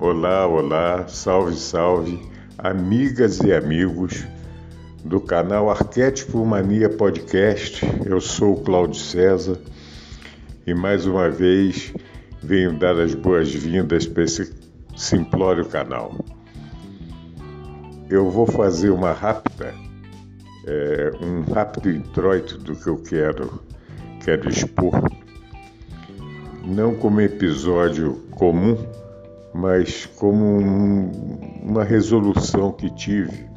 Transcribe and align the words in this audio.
olá, 0.00 0.46
olá, 0.46 1.08
salve, 1.08 1.56
salve, 1.56 2.22
amigas 2.56 3.40
e 3.40 3.52
amigos 3.52 4.24
do 5.04 5.20
canal 5.20 5.68
Arquétipo 5.68 6.44
Mania 6.46 6.88
Podcast. 6.88 7.84
Eu 8.06 8.20
sou 8.20 8.52
o 8.52 8.60
Cláudio 8.60 9.00
César 9.00 9.58
e 10.64 10.72
mais 10.72 11.04
uma 11.04 11.28
vez 11.28 11.92
venho 12.40 12.78
dar 12.78 12.96
as 13.00 13.12
boas-vindas 13.12 14.06
para 14.06 14.22
esse 14.22 14.54
simplório 14.96 15.64
canal. 15.64 16.14
Eu 18.08 18.30
vou 18.30 18.46
fazer 18.46 18.90
uma 18.90 19.10
rápida, 19.10 19.74
é, 20.64 21.10
um 21.20 21.40
rápido 21.52 21.90
introito 21.90 22.56
do 22.56 22.76
que 22.76 22.86
eu 22.86 22.98
quero, 22.98 23.60
quero 24.24 24.48
expor, 24.48 25.10
não 26.64 26.94
como 26.94 27.20
episódio 27.20 28.14
comum, 28.30 28.76
mas 29.58 30.06
como 30.06 30.60
um, 30.60 31.10
uma 31.64 31.82
resolução 31.82 32.70
que 32.70 32.88
tive 32.90 33.50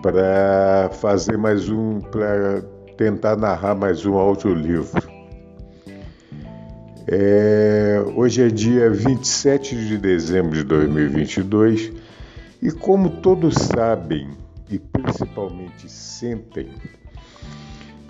para 0.00 0.88
fazer 0.94 1.36
mais 1.36 1.68
um, 1.68 2.00
para 2.00 2.62
tentar 2.96 3.36
narrar 3.36 3.74
mais 3.74 4.06
um 4.06 4.14
audiolivro. 4.14 5.10
É, 7.06 8.02
hoje 8.16 8.42
é 8.42 8.48
dia 8.48 8.88
27 8.88 9.76
de 9.76 9.98
dezembro 9.98 10.52
de 10.52 10.64
2022 10.64 11.92
e, 12.62 12.70
como 12.70 13.10
todos 13.20 13.54
sabem 13.54 14.30
e 14.70 14.78
principalmente 14.78 15.86
sentem, 15.86 16.70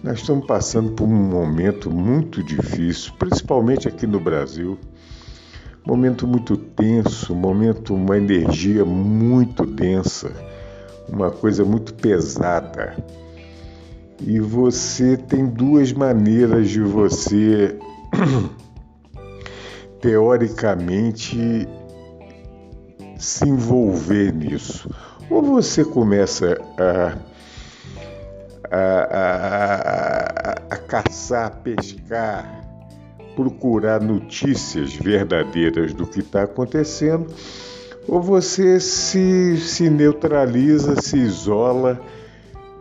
nós 0.00 0.20
estamos 0.20 0.46
passando 0.46 0.92
por 0.92 1.08
um 1.08 1.08
momento 1.08 1.90
muito 1.90 2.40
difícil, 2.40 3.12
principalmente 3.18 3.88
aqui 3.88 4.06
no 4.06 4.20
Brasil 4.20 4.78
Momento 5.86 6.26
muito 6.26 6.56
tenso, 6.56 7.34
momento, 7.34 7.94
uma 7.94 8.16
energia 8.16 8.84
muito 8.84 9.64
densa, 9.64 10.30
uma 11.08 11.30
coisa 11.30 11.64
muito 11.64 11.94
pesada. 11.94 12.96
E 14.20 14.38
você 14.38 15.16
tem 15.16 15.46
duas 15.46 15.92
maneiras 15.92 16.68
de 16.68 16.80
você, 16.80 17.78
teoricamente, 20.00 21.66
se 23.18 23.48
envolver 23.48 24.34
nisso. 24.34 24.90
Ou 25.30 25.42
você 25.42 25.84
começa 25.84 26.60
a, 26.76 27.16
a, 28.70 29.02
a, 29.16 30.50
a, 30.70 30.76
caçar, 30.76 31.46
a 31.46 31.50
pescar, 31.50 32.59
procurar 33.34 34.00
notícias 34.00 34.94
verdadeiras 34.94 35.92
do 35.92 36.06
que 36.06 36.20
está 36.20 36.42
acontecendo, 36.42 37.26
ou 38.08 38.20
você 38.20 38.80
se, 38.80 39.56
se 39.58 39.88
neutraliza, 39.88 41.00
se 41.00 41.16
isola, 41.16 42.00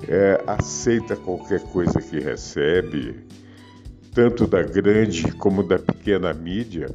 é, 0.08 0.42
aceita 0.47 1.16
qualquer 1.16 1.61
coisa 1.61 2.02
que 2.02 2.20
recebe, 2.20 3.15
tanto 4.14 4.48
da 4.48 4.64
grande 4.64 5.32
como 5.33 5.61
da 5.61 5.77
pequena 5.77 6.33
mídia, 6.33 6.87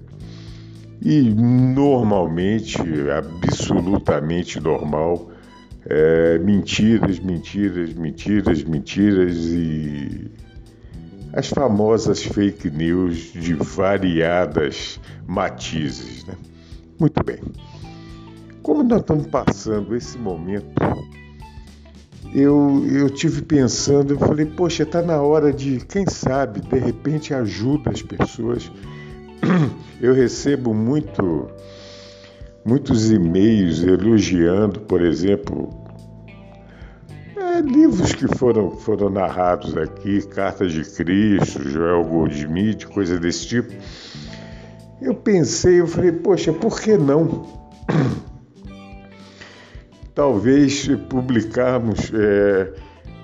e 1.02 1.20
normalmente, 1.22 2.80
absolutamente 3.10 4.58
normal, 4.58 5.30
é, 5.86 6.38
mentiras, 6.38 7.18
mentiras, 7.18 7.92
mentiras, 7.92 8.64
mentiras 8.64 9.36
e 9.36 10.30
as 11.34 11.48
famosas 11.48 12.22
fake 12.22 12.70
news 12.70 13.32
de 13.32 13.54
variadas 13.54 15.00
matizes. 15.26 16.24
Né? 16.24 16.34
Muito 16.98 17.22
bem. 17.24 17.40
Como 18.62 18.84
nós 18.84 19.00
estamos 19.00 19.26
passando 19.26 19.96
esse 19.96 20.16
momento, 20.16 20.80
eu, 22.32 22.86
eu 22.88 23.10
tive 23.10 23.42
pensando, 23.42 24.14
eu 24.14 24.18
falei, 24.18 24.46
poxa, 24.46 24.84
está 24.84 25.02
na 25.02 25.20
hora 25.20 25.52
de, 25.52 25.80
quem 25.86 26.06
sabe, 26.06 26.60
de 26.60 26.78
repente 26.78 27.34
ajuda 27.34 27.90
as 27.90 28.00
pessoas. 28.00 28.70
Eu 30.00 30.12
recebo 30.12 30.74
muito, 30.74 31.48
muitos 32.64 33.10
e-mails 33.10 33.82
elogiando, 33.82 34.80
por 34.80 35.02
exemplo, 35.02 35.83
é, 37.54 37.60
livros 37.60 38.12
que 38.12 38.26
foram, 38.36 38.72
foram 38.72 39.08
narrados 39.08 39.76
aqui, 39.76 40.26
Cartas 40.26 40.72
de 40.72 40.84
Cristo, 40.84 41.62
Joel 41.68 42.04
Goldsmith, 42.04 42.86
coisa 42.86 43.18
desse 43.18 43.46
tipo. 43.46 43.72
Eu 45.00 45.14
pensei, 45.14 45.80
eu 45.80 45.86
falei, 45.86 46.10
poxa, 46.10 46.52
por 46.52 46.80
que 46.80 46.96
não? 46.96 47.46
Talvez 50.14 50.88
publicarmos 51.08 52.12
é, 52.12 52.72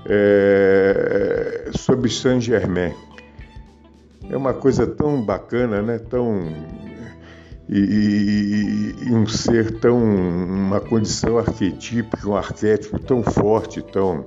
é, 0.06 1.70
sobre 1.76 2.08
Saint 2.10 2.41
Germain. 2.41 2.94
É 4.28 4.36
uma 4.36 4.54
coisa 4.54 4.86
tão 4.86 5.20
bacana, 5.20 5.82
né? 5.82 5.98
tão 5.98 6.44
e, 7.72 8.94
e, 9.06 9.14
um 9.14 9.26
ser 9.26 9.78
tão, 9.78 9.97
uma 9.97 10.81
condição 10.81 11.38
arquetípica, 11.38 12.28
um 12.28 12.36
arquétipo 12.36 12.98
tão 12.98 13.22
forte, 13.22 13.81
tão 13.81 14.26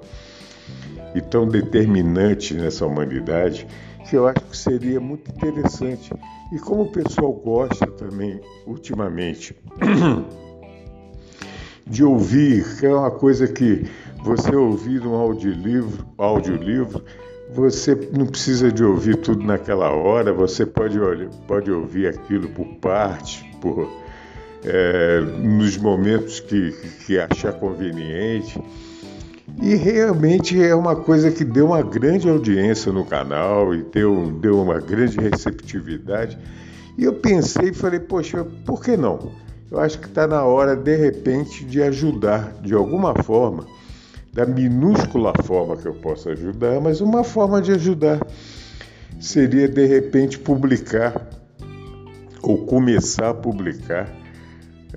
e 1.14 1.22
tão 1.22 1.48
determinante 1.48 2.54
nessa 2.54 2.86
humanidade, 2.86 3.68
que 4.10 4.16
eu 4.16 4.28
acho 4.28 4.42
que 4.46 4.58
seria 4.58 5.00
muito 5.00 5.30
interessante. 5.30 6.10
E 6.54 6.60
como 6.60 6.84
o 6.84 6.92
pessoal 6.92 7.34
gosta 7.34 7.88
também, 7.88 8.40
ultimamente, 8.66 9.56
de 11.86 12.04
ouvir, 12.04 12.80
que 12.80 12.86
é 12.86 12.96
uma 12.96 13.12
coisa 13.12 13.48
que 13.48 13.86
você 14.24 14.56
ouvir 14.56 15.06
um 15.06 15.16
audiolivro, 15.16 16.06
audiolivro 16.18 17.04
você 17.54 17.96
não 18.12 18.26
precisa 18.26 18.72
de 18.72 18.84
ouvir 18.84 19.18
tudo 19.18 19.46
naquela 19.46 19.92
hora, 19.92 20.34
você 20.34 20.66
pode, 20.66 20.98
pode 21.48 21.72
ouvir 21.72 22.08
aquilo 22.08 22.50
por 22.50 22.66
parte, 22.82 23.46
por, 23.62 23.88
é, 24.66 25.22
nos 25.22 25.78
momentos 25.78 26.40
que, 26.40 26.72
que 27.06 27.20
achar 27.20 27.54
conveniente. 27.54 28.60
E 29.62 29.76
realmente 29.76 30.62
é 30.62 30.74
uma 30.74 30.96
coisa 30.96 31.30
que 31.30 31.46
deu 31.46 31.68
uma 31.68 31.84
grande 31.84 32.28
audiência 32.28 32.92
no 32.92 33.06
canal 33.06 33.74
e 33.74 33.84
deu, 33.84 34.32
deu 34.42 34.60
uma 34.60 34.80
grande 34.80 35.18
receptividade. 35.20 36.38
E 36.98 37.04
eu 37.04 37.14
pensei 37.14 37.70
e 37.70 37.74
falei, 37.74 38.00
poxa, 38.00 38.44
por 38.66 38.82
que 38.82 38.98
não? 38.98 39.32
Eu 39.70 39.80
acho 39.80 40.00
que 40.00 40.08
está 40.08 40.26
na 40.26 40.44
hora, 40.44 40.76
de 40.76 40.96
repente, 40.96 41.66
de 41.66 41.82
ajudar 41.84 42.54
de 42.62 42.74
alguma 42.74 43.14
forma 43.24 43.66
da 44.34 44.46
minúscula 44.46 45.32
forma 45.44 45.78
que 45.78 45.88
eu 45.88 45.94
possa 45.94 46.32
ajudar, 46.32 46.82
mas 46.82 47.00
uma 47.02 47.24
forma 47.24 47.62
de 47.62 47.72
ajudar 47.72 48.20
seria 49.20 49.68
de 49.68 49.86
repente 49.86 50.40
publicar 50.40 51.30
ou 52.42 52.66
começar 52.66 53.30
a 53.30 53.34
publicar 53.34 54.12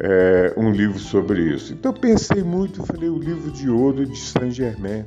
é, 0.01 0.55
um 0.57 0.71
livro 0.71 0.99
sobre 0.99 1.55
isso. 1.55 1.75
Então 1.75 1.93
pensei 1.93 2.43
muito, 2.43 2.85
falei 2.85 3.09
o 3.11 3.19
livro 3.19 3.51
de 3.51 3.69
ouro 3.69 4.07
de 4.07 4.19
Saint 4.19 4.51
Germain 4.51 5.05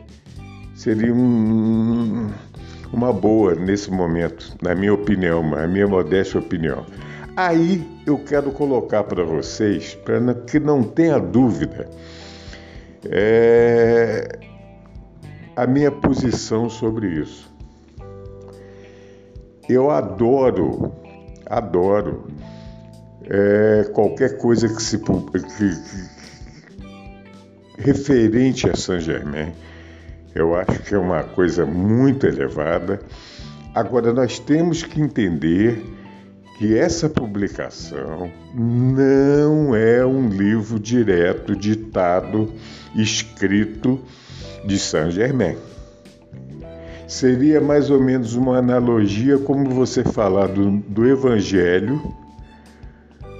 seria 0.75 1.14
um, 1.14 2.30
uma 2.94 3.12
boa 3.12 3.54
nesse 3.56 3.92
momento, 3.92 4.56
na 4.62 4.74
minha 4.74 4.94
opinião, 4.94 5.48
na 5.50 5.68
minha 5.68 5.88
modesta 5.88 6.40
opinião. 6.40 6.86
Aí 7.36 7.86
eu 8.06 8.18
quero 8.18 8.52
colocar 8.52 9.04
para 9.04 9.24
vocês, 9.24 9.96
para 9.96 10.34
que 10.34 10.60
não 10.60 10.84
tenha 10.84 11.20
dúvida, 11.20 11.90
é 13.06 14.40
a 15.56 15.68
minha 15.68 15.92
posição 15.92 16.69
sobre 16.69 17.07
isso. 17.07 17.50
Eu 19.68 19.92
adoro, 19.92 20.92
adoro 21.46 22.28
é, 23.30 23.84
qualquer 23.94 24.38
coisa 24.38 24.68
que 24.68 24.81
se 24.81 24.98
que, 24.98 25.40
que, 25.40 26.10
referente 27.78 28.69
a 28.69 28.75
Saint 28.75 29.01
Germain. 29.01 29.54
Eu 30.34 30.56
acho 30.56 30.80
que 30.84 30.96
é 30.96 30.98
uma 30.98 31.24
coisa 31.24 31.66
muito 31.66 32.25
elevada. 32.25 33.00
Agora 33.75 34.13
nós 34.13 34.40
temos 34.40 34.84
que 34.84 35.01
entender 35.01 35.99
que 36.60 36.78
essa 36.78 37.10
publicação 37.10 38.30
não 38.54 39.74
é 39.74 40.04
livro 40.28 40.78
direto, 40.78 41.56
ditado, 41.56 42.52
escrito 42.94 43.98
de 44.66 44.78
Saint 44.78 45.12
Germain. 45.12 45.56
Seria 47.08 47.62
mais 47.62 47.90
ou 47.90 48.02
menos 48.02 48.36
uma 48.36 48.58
analogia 48.58 49.38
como 49.38 49.70
você 49.70 50.04
falar 50.04 50.48
do, 50.48 50.80
do 50.80 51.08
Evangelho 51.08 52.14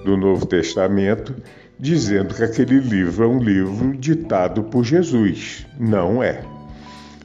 do 0.06 0.16
Novo 0.16 0.46
Testamento, 0.46 1.36
dizendo 1.78 2.34
que 2.34 2.42
aquele 2.42 2.80
livro 2.80 3.26
é 3.26 3.28
um 3.28 3.40
livro 3.40 3.98
ditado 3.98 4.64
por 4.64 4.86
Jesus. 4.86 5.68
Não 5.78 6.24
é. 6.24 6.42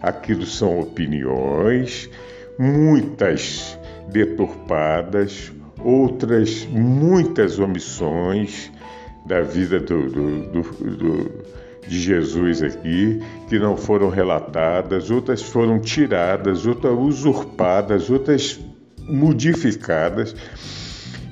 Aquilo 0.02 0.44
são 0.44 0.80
opiniões, 0.80 2.10
muitas 2.58 3.78
deturpadas, 4.10 5.52
outras 5.80 6.66
muitas 6.70 7.58
omissões 7.58 8.70
da 9.26 9.40
vida 9.40 9.80
do, 9.80 10.08
do, 10.08 10.62
do, 10.62 11.44
de 11.86 12.00
Jesus 12.00 12.62
aqui, 12.62 13.20
que 13.48 13.58
não 13.58 13.76
foram 13.76 14.08
relatadas, 14.08 15.10
outras 15.10 15.42
foram 15.42 15.78
tiradas, 15.78 16.66
outras 16.66 16.94
usurpadas, 16.98 18.10
outras 18.10 18.60
modificadas. 19.08 20.34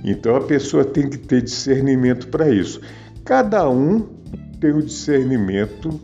Então 0.04 0.36
a 0.36 0.40
pessoa 0.40 0.84
tem 0.84 1.08
que 1.08 1.18
ter 1.18 1.42
discernimento 1.42 2.28
para 2.28 2.50
isso. 2.50 2.80
Cada 3.24 3.68
um 3.68 4.00
tem 4.60 4.72
o 4.72 4.82
discernimento 4.82 6.00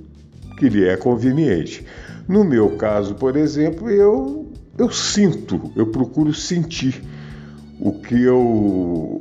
que 0.56 0.68
lhe 0.68 0.86
é 0.86 0.96
conveniente. 0.96 1.84
No 2.28 2.44
meu 2.44 2.76
caso, 2.76 3.14
por 3.14 3.36
exemplo, 3.36 3.90
eu, 3.90 4.52
eu 4.76 4.90
sinto, 4.90 5.72
eu 5.74 5.86
procuro 5.86 6.34
sentir 6.34 7.02
o 7.80 7.92
que 7.92 8.22
eu 8.22 9.20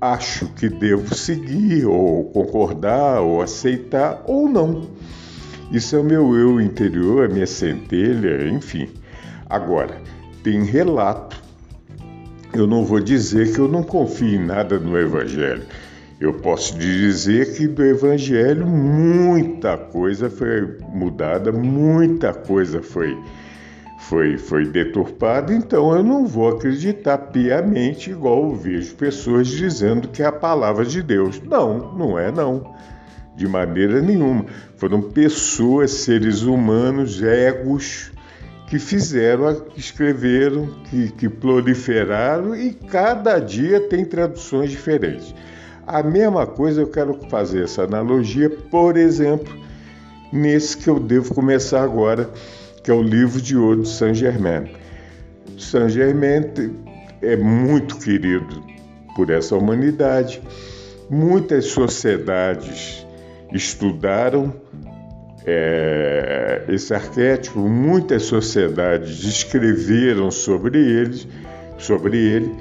acho 0.00 0.48
que 0.54 0.68
devo 0.68 1.14
seguir, 1.14 1.86
ou 1.86 2.24
concordar, 2.24 3.20
ou 3.20 3.40
aceitar, 3.40 4.22
ou 4.26 4.48
não. 4.48 4.88
Isso 5.70 5.96
é 5.96 6.00
o 6.00 6.04
meu 6.04 6.36
eu 6.36 6.60
interior, 6.60 7.24
a 7.24 7.32
minha 7.32 7.46
centelha, 7.46 8.48
enfim. 8.48 8.88
Agora, 9.48 9.96
tem 10.42 10.64
relato. 10.64 11.40
Eu 12.52 12.66
não 12.66 12.84
vou 12.84 13.00
dizer 13.00 13.54
que 13.54 13.58
eu 13.58 13.68
não 13.68 13.82
confio 13.82 14.34
em 14.34 14.44
nada 14.44 14.78
no 14.78 14.98
Evangelho. 14.98 15.62
Eu 16.20 16.34
posso 16.34 16.76
dizer 16.76 17.54
que 17.56 17.66
do 17.66 17.84
Evangelho 17.84 18.66
muita 18.66 19.76
coisa 19.76 20.28
foi 20.28 20.78
mudada, 20.88 21.50
muita 21.50 22.32
coisa 22.34 22.82
foi, 22.82 23.16
foi, 24.08 24.36
foi 24.36 24.66
deturpada, 24.66 25.54
então 25.54 25.94
eu 25.94 26.02
não 26.02 26.26
vou 26.26 26.48
acreditar 26.48 27.16
piamente 27.18 28.10
igual 28.10 28.50
eu 28.50 28.54
vejo 28.56 28.94
pessoas 28.96 29.46
dizendo 29.46 30.08
que 30.08 30.22
é 30.22 30.26
a 30.26 30.32
palavra 30.32 30.84
de 30.84 31.02
Deus. 31.02 31.40
Não, 31.40 31.94
não 31.94 32.18
é 32.18 32.30
não. 32.32 32.74
De 33.36 33.46
maneira 33.46 34.00
nenhuma. 34.02 34.44
Foram 34.76 35.00
pessoas, 35.00 35.92
seres 35.92 36.42
humanos, 36.42 37.22
egos, 37.22 38.10
que 38.66 38.78
fizeram, 38.78 39.54
que 39.60 39.78
escreveram, 39.78 40.66
que, 40.90 41.10
que 41.12 41.28
proliferaram 41.28 42.56
e 42.56 42.72
cada 42.72 43.38
dia 43.38 43.80
tem 43.80 44.04
traduções 44.04 44.70
diferentes. 44.70 45.34
A 45.86 46.02
mesma 46.02 46.46
coisa 46.46 46.80
eu 46.80 46.88
quero 46.88 47.18
fazer 47.28 47.64
essa 47.64 47.84
analogia, 47.84 48.50
por 48.50 48.96
exemplo, 48.96 49.54
nesse 50.32 50.76
que 50.76 50.88
eu 50.88 50.98
devo 50.98 51.34
começar 51.34 51.82
agora, 51.82 52.30
que 52.82 52.90
é 52.90 52.94
o 52.94 53.02
livro 53.02 53.40
de 53.40 53.56
ouro 53.56 53.82
de 53.82 53.88
Saint 53.88 54.14
Germain. 54.14 54.70
Saint 55.58 55.90
Germain 55.90 56.44
é 57.20 57.36
muito 57.36 57.96
querido 57.98 58.62
por 59.14 59.30
essa 59.30 59.56
humanidade. 59.56 60.42
Muitas 61.08 61.66
sociedades 61.66 63.06
estudaram 63.52 64.52
é, 65.44 66.64
esse 66.68 66.94
arquétipo, 66.94 67.60
muitas 67.60 68.22
sociedades 68.24 69.24
escreveram 69.24 70.30
sobre 70.30 70.78
eles, 70.78 71.26
sobre 71.78 72.16
ele. 72.16 72.54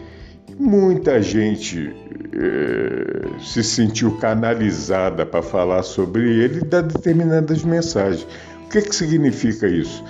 Muita 0.60 1.22
gente 1.22 1.92
eh, 2.34 3.42
se 3.42 3.64
sentiu 3.64 4.18
canalizada 4.18 5.26
para 5.26 5.42
falar 5.42 5.84
sobre 5.84 6.30
ele 6.30 6.60
e 6.60 6.66
dar 6.66 6.82
determinadas 6.82 7.64
mensagens. 7.64 8.28
Que, 8.72 8.82
que 8.82 8.96
significa 8.96 9.68
isso? 9.68 10.04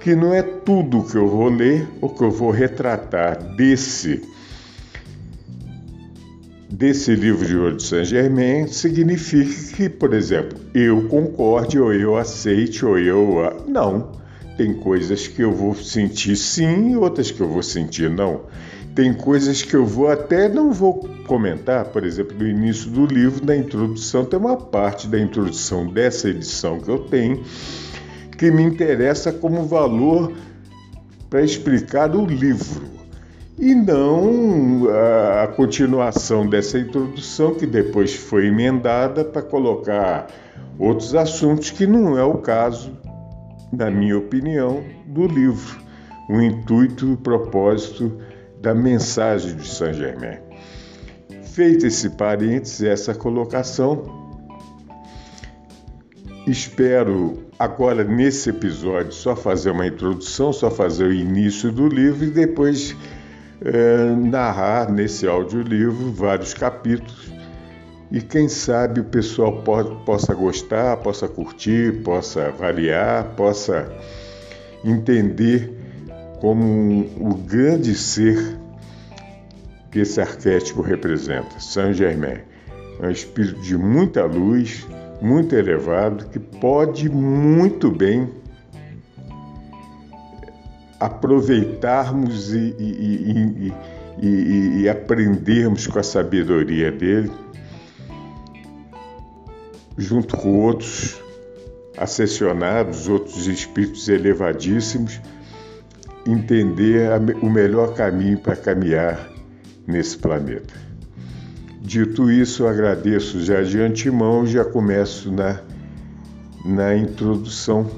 Que 0.00 0.14
não 0.14 0.34
é 0.34 0.42
tudo 0.42 1.04
que 1.04 1.16
eu 1.16 1.26
vou 1.26 1.48
ler 1.48 1.88
ou 2.02 2.10
que 2.10 2.22
eu 2.22 2.30
vou 2.30 2.50
retratar 2.50 3.56
desse 3.56 4.22
desse 6.68 7.14
livro 7.14 7.46
de 7.46 7.56
ouro 7.56 7.76
de 7.76 7.82
Saint 7.82 8.04
Germain 8.04 8.66
significa 8.68 9.74
que, 9.74 9.88
por 9.88 10.12
exemplo, 10.12 10.58
eu 10.74 11.08
concorde 11.08 11.80
ou 11.80 11.92
eu 11.92 12.16
aceite 12.16 12.84
ou 12.84 12.98
eu 12.98 13.64
não. 13.66 14.12
Tem 14.56 14.74
coisas 14.74 15.26
que 15.26 15.40
eu 15.40 15.50
vou 15.50 15.74
sentir 15.74 16.36
sim, 16.36 16.94
outras 16.94 17.30
que 17.30 17.40
eu 17.40 17.48
vou 17.48 17.62
sentir 17.62 18.10
não. 18.10 18.42
Tem 18.98 19.14
coisas 19.14 19.62
que 19.62 19.76
eu 19.76 19.86
vou 19.86 20.10
até 20.10 20.48
não 20.48 20.72
vou 20.72 21.08
comentar, 21.24 21.84
por 21.84 22.04
exemplo, 22.04 22.36
no 22.36 22.48
início 22.48 22.90
do 22.90 23.06
livro, 23.06 23.46
na 23.46 23.54
introdução, 23.54 24.24
tem 24.24 24.36
uma 24.36 24.56
parte 24.56 25.06
da 25.06 25.20
introdução 25.20 25.86
dessa 25.86 26.28
edição 26.28 26.80
que 26.80 26.90
eu 26.90 26.98
tenho 27.04 27.44
que 28.36 28.50
me 28.50 28.60
interessa 28.60 29.30
como 29.30 29.62
valor 29.68 30.32
para 31.30 31.44
explicar 31.44 32.12
o 32.16 32.26
livro 32.26 32.82
e 33.56 33.72
não 33.72 34.88
a 35.44 35.46
continuação 35.46 36.48
dessa 36.48 36.76
introdução 36.76 37.54
que 37.54 37.68
depois 37.68 38.12
foi 38.12 38.48
emendada 38.48 39.24
para 39.24 39.42
colocar 39.42 40.26
outros 40.76 41.14
assuntos 41.14 41.70
que 41.70 41.86
não 41.86 42.18
é 42.18 42.24
o 42.24 42.38
caso, 42.38 42.90
na 43.72 43.92
minha 43.92 44.18
opinião, 44.18 44.82
do 45.06 45.24
livro. 45.24 45.78
O 46.28 46.40
intuito 46.40 47.12
o 47.12 47.16
propósito 47.16 48.12
da 48.60 48.74
mensagem 48.74 49.56
de 49.56 49.66
Saint 49.66 49.94
Germain. 49.94 50.38
Feito 51.42 51.86
esse 51.86 52.10
parênteses, 52.10 52.82
essa 52.82 53.14
colocação, 53.14 54.38
espero 56.46 57.46
agora 57.58 58.04
nesse 58.04 58.50
episódio 58.50 59.12
só 59.12 59.34
fazer 59.34 59.70
uma 59.70 59.86
introdução, 59.86 60.52
só 60.52 60.70
fazer 60.70 61.04
o 61.04 61.12
início 61.12 61.72
do 61.72 61.88
livro 61.88 62.26
e 62.26 62.30
depois 62.30 62.96
é, 63.60 64.14
narrar 64.14 64.90
nesse 64.90 65.26
audiolivro 65.26 66.12
vários 66.12 66.54
capítulos 66.54 67.38
e 68.10 68.20
quem 68.22 68.48
sabe 68.48 69.00
o 69.00 69.04
pessoal 69.04 69.62
pode, 69.62 69.94
possa 70.04 70.34
gostar, 70.34 70.96
possa 70.98 71.28
curtir, 71.28 72.02
possa 72.02 72.46
avaliar, 72.46 73.34
possa 73.36 73.86
entender 74.82 75.77
como 76.40 77.06
o 77.18 77.34
grande 77.34 77.94
ser 77.94 78.58
que 79.90 80.00
esse 80.00 80.20
arquétipo 80.20 80.82
representa, 80.82 81.58
Saint 81.58 81.94
Germain. 81.94 82.40
É 83.00 83.06
um 83.06 83.10
espírito 83.10 83.60
de 83.60 83.76
muita 83.76 84.24
luz, 84.24 84.86
muito 85.20 85.54
elevado, 85.54 86.26
que 86.26 86.38
pode 86.38 87.08
muito 87.08 87.90
bem 87.90 88.30
aproveitarmos 91.00 92.52
e, 92.52 92.74
e, 92.78 93.72
e, 94.20 94.82
e, 94.82 94.88
aprendermos 94.88 95.86
com 95.86 95.98
a 95.98 96.02
sabedoria 96.02 96.90
dele, 96.90 97.30
junto 99.96 100.36
com 100.36 100.60
outros 100.60 101.20
acessionados, 101.96 103.08
outros 103.08 103.46
espíritos 103.46 104.08
elevadíssimos 104.08 105.20
entender 106.30 107.08
o 107.42 107.48
melhor 107.48 107.94
caminho 107.94 108.38
para 108.38 108.54
caminhar 108.54 109.30
nesse 109.86 110.18
planeta. 110.18 110.74
Dito 111.80 112.30
isso, 112.30 112.66
agradeço 112.66 113.40
já 113.40 113.62
de 113.62 113.80
antemão 113.80 114.46
já 114.46 114.64
começo 114.64 115.32
na, 115.32 115.60
na 116.64 116.94
introdução 116.94 117.88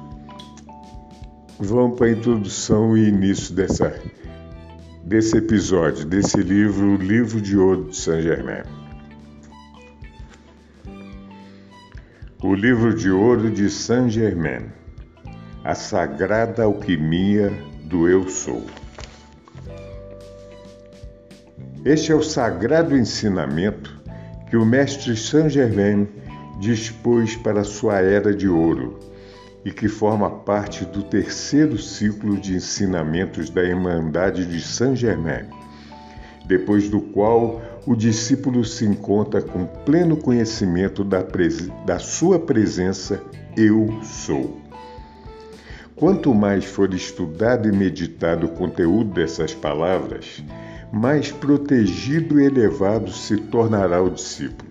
vamos 1.61 1.97
para 1.97 2.09
a 2.09 2.11
introdução 2.11 2.97
e 2.97 3.09
início 3.09 3.55
dessa, 3.55 3.95
desse 5.09 5.39
episódio, 5.39 6.05
desse 6.05 6.37
livro, 6.37 6.97
Livro 6.97 7.41
de 7.41 7.57
Ouro 7.57 7.87
de 7.87 7.97
Saint 7.97 8.21
Germain. 8.21 8.63
O 12.43 12.55
Livro 12.55 12.95
de 12.95 13.11
Ouro 13.11 13.51
de 13.51 13.71
Saint 13.71 14.11
Germain, 14.11 14.67
a 15.65 15.75
sagrada 15.75 16.65
alquimia 16.65 17.51
do 17.85 18.07
Eu 18.07 18.29
Sou. 18.29 18.67
Este 21.87 22.13
é 22.13 22.15
o 22.15 22.23
sagrado 22.23 22.95
ensinamento 22.95 23.99
que 24.51 24.59
o 24.59 24.67
mestre 24.67 25.17
Saint 25.17 25.49
Germain 25.49 26.07
dispôs 26.61 27.35
para 27.35 27.65
sua 27.65 28.01
era 28.01 28.35
de 28.35 28.47
ouro 28.47 28.99
e 29.65 29.71
que 29.71 29.89
forma 29.89 30.31
parte 30.31 30.85
do 30.85 31.03
terceiro 31.03 31.79
ciclo 31.79 32.37
de 32.39 32.55
ensinamentos 32.55 33.51
da 33.51 33.63
Irmandade 33.63 34.47
de 34.47 34.61
Saint 34.61 34.97
Germain, 34.97 35.47
depois 36.47 36.89
do 36.89 37.01
qual 37.01 37.61
o 37.87 37.95
discípulo 37.95 38.65
se 38.65 38.85
encontra 38.85 39.43
com 39.43 39.67
pleno 39.67 40.17
conhecimento 40.17 41.05
da, 41.05 41.25
da 41.85 41.99
sua 41.99 42.39
presença 42.39 43.23
Eu 43.57 44.01
Sou. 44.03 44.61
Quanto 45.95 46.33
mais 46.33 46.65
for 46.65 46.95
estudado 46.95 47.69
e 47.69 47.73
meditado 47.73 48.47
o 48.47 48.51
conteúdo 48.51 49.15
dessas 49.15 49.53
palavras, 49.53 50.45
mais 50.93 51.33
protegido 51.33 52.41
e 52.41 52.47
elevado 52.47 53.11
se 53.11 53.37
tornará 53.37 54.01
o 54.01 54.11
discípulo. 54.11 54.68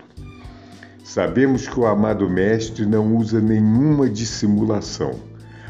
Sabemos 1.07 1.65
que 1.65 1.79
o 1.79 1.85
amado 1.85 2.29
Mestre 2.29 2.85
não 2.85 3.15
usa 3.15 3.39
nenhuma 3.39 4.09
dissimulação 4.09 5.17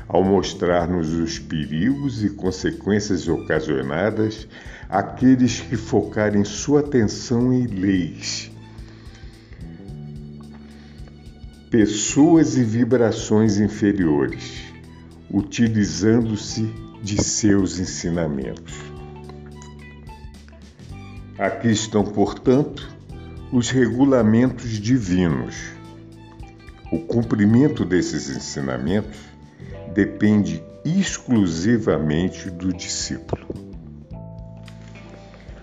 ao 0.08 0.24
mostrar-nos 0.24 1.14
os 1.14 1.38
perigos 1.38 2.24
e 2.24 2.32
consequências 2.32 3.28
ocasionadas 3.28 4.48
àqueles 4.90 5.60
que 5.60 5.78
focarem 5.78 6.44
sua 6.44 6.80
atenção 6.80 7.54
em 7.54 7.68
leis, 7.68 8.52
pessoas 11.70 12.58
e 12.58 12.64
vibrações 12.64 13.60
inferiores, 13.60 14.64
utilizando-se 15.32 16.64
de 17.04 17.24
seus 17.24 17.78
ensinamentos. 17.78 18.74
Aqui 21.38 21.70
estão, 21.70 22.04
portanto, 22.04 22.97
os 23.52 23.70
regulamentos 23.70 24.72
divinos. 24.72 25.56
O 26.92 27.00
cumprimento 27.00 27.86
desses 27.86 28.30
ensinamentos 28.30 29.20
depende 29.94 30.64
exclusivamente 30.84 32.50
do 32.50 32.74
discípulo. 32.74 33.48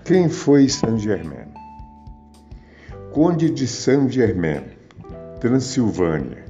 Quem 0.03 0.29
foi 0.29 0.69
Saint 0.69 0.99
Germain? 0.99 1.53
Conde 3.11 3.49
de 3.49 3.67
Saint 3.67 4.11
Germain, 4.11 4.63
Transilvânia. 5.39 6.45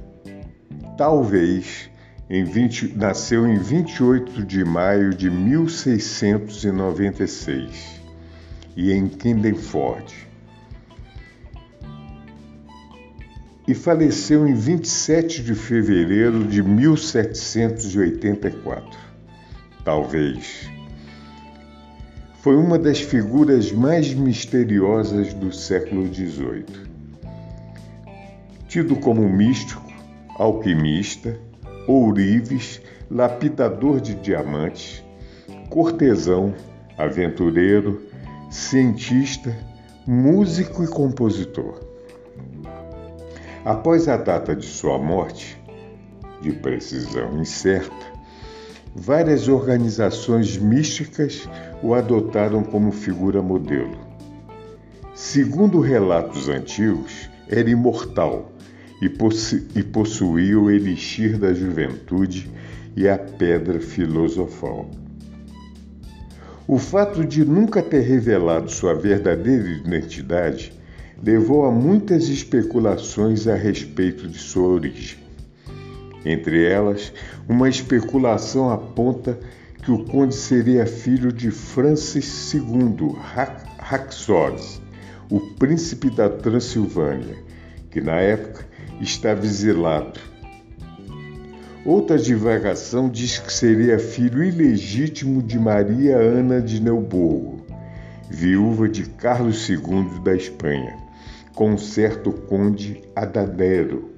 Talvez 0.98 1.90
em 2.28 2.42
20, 2.42 2.96
nasceu 2.96 3.46
em 3.46 3.56
28 3.56 4.44
de 4.44 4.64
maio 4.64 5.14
de 5.14 5.30
1696 5.30 8.00
e 8.76 8.90
em 8.90 9.06
Kindenford. 9.06 10.25
E 13.68 13.74
faleceu 13.74 14.46
em 14.46 14.54
27 14.54 15.42
de 15.42 15.52
fevereiro 15.54 16.44
de 16.44 16.62
1784. 16.62 18.96
Talvez. 19.84 20.70
Foi 22.40 22.54
uma 22.54 22.78
das 22.78 23.00
figuras 23.00 23.72
mais 23.72 24.14
misteriosas 24.14 25.34
do 25.34 25.52
século 25.52 26.06
XVIII. 26.06 26.86
Tido 28.68 28.94
como 28.94 29.28
místico, 29.28 29.82
alquimista, 30.38 31.36
ourives, 31.88 32.80
lapidador 33.10 34.00
de 34.00 34.14
diamantes, 34.14 35.02
cortesão, 35.68 36.54
aventureiro, 36.96 38.00
cientista, 38.48 39.52
músico 40.06 40.84
e 40.84 40.86
compositor. 40.86 41.85
Após 43.66 44.06
a 44.06 44.16
data 44.16 44.54
de 44.54 44.64
sua 44.64 44.96
morte, 44.96 45.60
de 46.40 46.52
precisão 46.52 47.36
incerta, 47.40 48.06
várias 48.94 49.48
organizações 49.48 50.56
místicas 50.56 51.48
o 51.82 51.92
adotaram 51.92 52.62
como 52.62 52.92
figura 52.92 53.42
modelo. 53.42 53.98
Segundo 55.16 55.80
relatos 55.80 56.48
antigos, 56.48 57.28
era 57.48 57.68
imortal 57.68 58.52
e, 59.02 59.08
possu 59.08 59.56
e 59.74 59.82
possuía 59.82 60.60
o 60.60 60.70
elixir 60.70 61.36
da 61.36 61.52
juventude 61.52 62.48
e 62.94 63.08
a 63.08 63.18
pedra 63.18 63.80
filosofal. 63.80 64.88
O 66.68 66.78
fato 66.78 67.24
de 67.24 67.44
nunca 67.44 67.82
ter 67.82 68.02
revelado 68.02 68.70
sua 68.70 68.94
verdadeira 68.94 69.68
identidade 69.68 70.75
levou 71.22 71.64
a 71.66 71.70
muitas 71.70 72.28
especulações 72.28 73.46
a 73.46 73.54
respeito 73.54 74.28
de 74.28 74.38
sua 74.38 74.68
origem. 74.68 75.18
Entre 76.24 76.64
elas, 76.64 77.12
uma 77.48 77.68
especulação 77.68 78.70
aponta 78.70 79.38
que 79.82 79.90
o 79.90 80.04
conde 80.04 80.34
seria 80.34 80.86
filho 80.86 81.32
de 81.32 81.50
Francis 81.50 82.52
II 82.52 83.16
Haxorus, 83.78 84.80
o 85.30 85.40
príncipe 85.40 86.10
da 86.10 86.28
Transilvânia, 86.28 87.36
que 87.90 88.00
na 88.00 88.16
época 88.16 88.66
estava 89.00 89.44
exilado 89.44 90.18
Outra 91.86 92.18
divagação 92.18 93.08
diz 93.08 93.38
que 93.38 93.52
seria 93.52 93.96
filho 93.96 94.42
ilegítimo 94.42 95.40
de 95.40 95.56
Maria 95.56 96.16
Ana 96.16 96.60
de 96.60 96.82
Neuburgo, 96.82 97.64
viúva 98.28 98.88
de 98.88 99.04
Carlos 99.04 99.68
II 99.70 100.18
da 100.24 100.34
Espanha, 100.34 100.96
com 101.56 101.76
certo 101.76 102.30
conde 102.30 103.02
Adadero, 103.16 104.12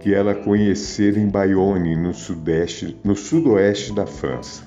que 0.00 0.12
ela 0.12 0.34
conhecera 0.34 1.18
em 1.18 1.28
Bayonne, 1.28 1.96
no, 1.96 2.12
sudeste, 2.12 2.98
no 3.02 3.16
sudoeste 3.16 3.94
da 3.94 4.04
França. 4.04 4.64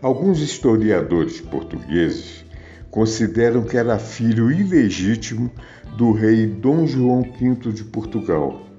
Alguns 0.00 0.40
historiadores 0.40 1.42
portugueses 1.42 2.46
consideram 2.90 3.64
que 3.64 3.76
era 3.76 3.98
filho 3.98 4.50
ilegítimo 4.50 5.50
do 5.98 6.12
rei 6.12 6.46
Dom 6.46 6.86
João 6.86 7.22
V 7.22 7.72
de 7.72 7.84
Portugal 7.84 8.70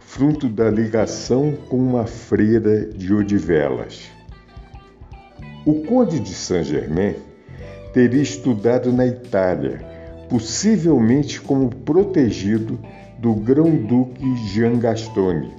fruto 0.00 0.48
da 0.48 0.70
ligação 0.70 1.56
com 1.68 1.76
uma 1.76 2.06
freira 2.06 2.86
de 2.86 3.12
Odivelas. 3.12 4.04
O 5.66 5.82
conde 5.82 6.20
de 6.20 6.32
Saint-Germain 6.32 7.16
teria 7.92 8.22
estudado 8.22 8.92
na 8.92 9.04
Itália, 9.04 9.93
possivelmente 10.28 11.40
como 11.40 11.70
protegido 11.70 12.78
do 13.18 13.34
grão-duque 13.34 14.36
Jean 14.48 14.78
Gastone, 14.78 15.50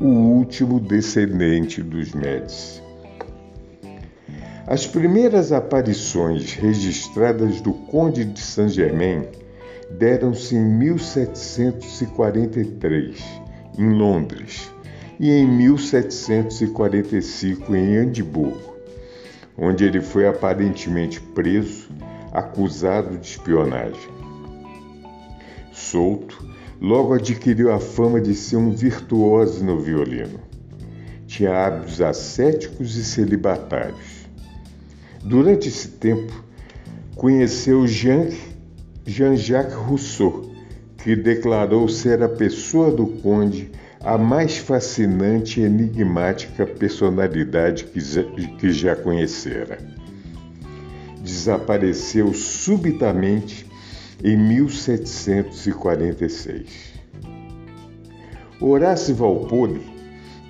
o 0.00 0.06
último 0.06 0.80
descendente 0.80 1.80
dos 1.82 2.12
Médici. 2.12 2.80
As 4.66 4.86
primeiras 4.86 5.52
aparições 5.52 6.54
registradas 6.54 7.60
do 7.60 7.72
Conde 7.72 8.24
de 8.24 8.40
Saint-Germain 8.40 9.26
deram-se 9.90 10.56
em 10.56 10.64
1743 10.64 13.42
em 13.78 13.90
Londres, 13.90 14.72
e 15.18 15.30
em 15.30 15.46
1745 15.46 17.76
em 17.76 17.96
Edimburgo, 17.96 18.76
onde 19.56 19.84
ele 19.84 20.00
foi 20.00 20.26
aparentemente 20.26 21.20
preso, 21.20 21.88
acusado 22.32 23.18
de 23.18 23.26
espionagem. 23.26 24.10
Solto, 25.72 26.44
logo 26.80 27.12
adquiriu 27.14 27.72
a 27.72 27.78
fama 27.78 28.20
de 28.20 28.34
ser 28.34 28.56
um 28.56 28.70
virtuoso 28.70 29.64
no 29.64 29.78
violino. 29.80 30.40
Tinha 31.26 31.66
hábitos 31.66 32.00
ascéticos 32.00 32.96
e 32.96 33.04
celibatários. 33.04 34.26
Durante 35.22 35.68
esse 35.68 35.88
tempo, 35.88 36.32
conheceu 37.14 37.86
Jean-Jacques 37.86 39.74
Rousseau, 39.74 40.50
que 40.98 41.14
declarou 41.16 41.88
ser 41.88 42.22
a 42.22 42.28
pessoa 42.28 42.90
do 42.90 43.06
conde 43.06 43.70
a 44.00 44.18
mais 44.18 44.58
fascinante 44.58 45.60
e 45.60 45.64
enigmática 45.64 46.66
personalidade 46.66 47.84
que 47.84 48.00
já, 48.00 48.22
que 48.58 48.72
já 48.72 48.96
conhecera. 48.96 49.78
Desapareceu 51.22 52.34
subitamente 52.34 53.66
em 54.22 54.36
1746. 54.36 56.92
Horácio 58.60 59.16
Walpole, 59.16 59.80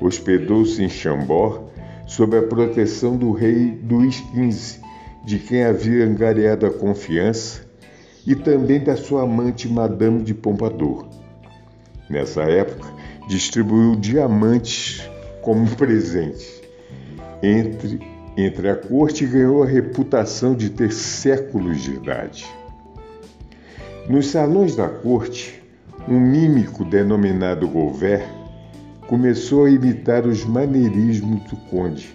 Hospedou-se 0.00 0.84
em 0.84 0.88
Chambord 0.88 1.64
sob 2.06 2.38
a 2.38 2.42
proteção 2.42 3.16
do 3.16 3.32
rei 3.32 3.76
Luís 3.90 4.22
XV, 4.32 4.80
de 5.24 5.40
quem 5.40 5.64
havia 5.64 6.06
angariado 6.06 6.64
a 6.64 6.70
confiança, 6.70 7.71
e 8.26 8.34
também 8.34 8.80
da 8.80 8.96
sua 8.96 9.22
amante 9.22 9.68
Madame 9.68 10.22
de 10.22 10.34
Pompadour. 10.34 11.06
Nessa 12.08 12.42
época, 12.42 12.88
distribuiu 13.28 13.96
diamantes 13.96 15.08
como 15.40 15.68
presente 15.76 16.62
entre, 17.42 18.00
entre 18.36 18.68
a 18.68 18.76
corte 18.76 19.26
ganhou 19.26 19.62
a 19.62 19.66
reputação 19.66 20.54
de 20.54 20.70
ter 20.70 20.92
séculos 20.92 21.82
de 21.82 21.94
idade. 21.94 22.46
Nos 24.08 24.28
salões 24.28 24.76
da 24.76 24.88
corte, 24.88 25.62
um 26.08 26.18
mímico 26.18 26.84
denominado 26.84 27.68
Gouvert 27.68 28.26
começou 29.08 29.66
a 29.66 29.70
imitar 29.70 30.26
os 30.26 30.44
maneirismos 30.44 31.42
do 31.50 31.56
conde, 31.68 32.14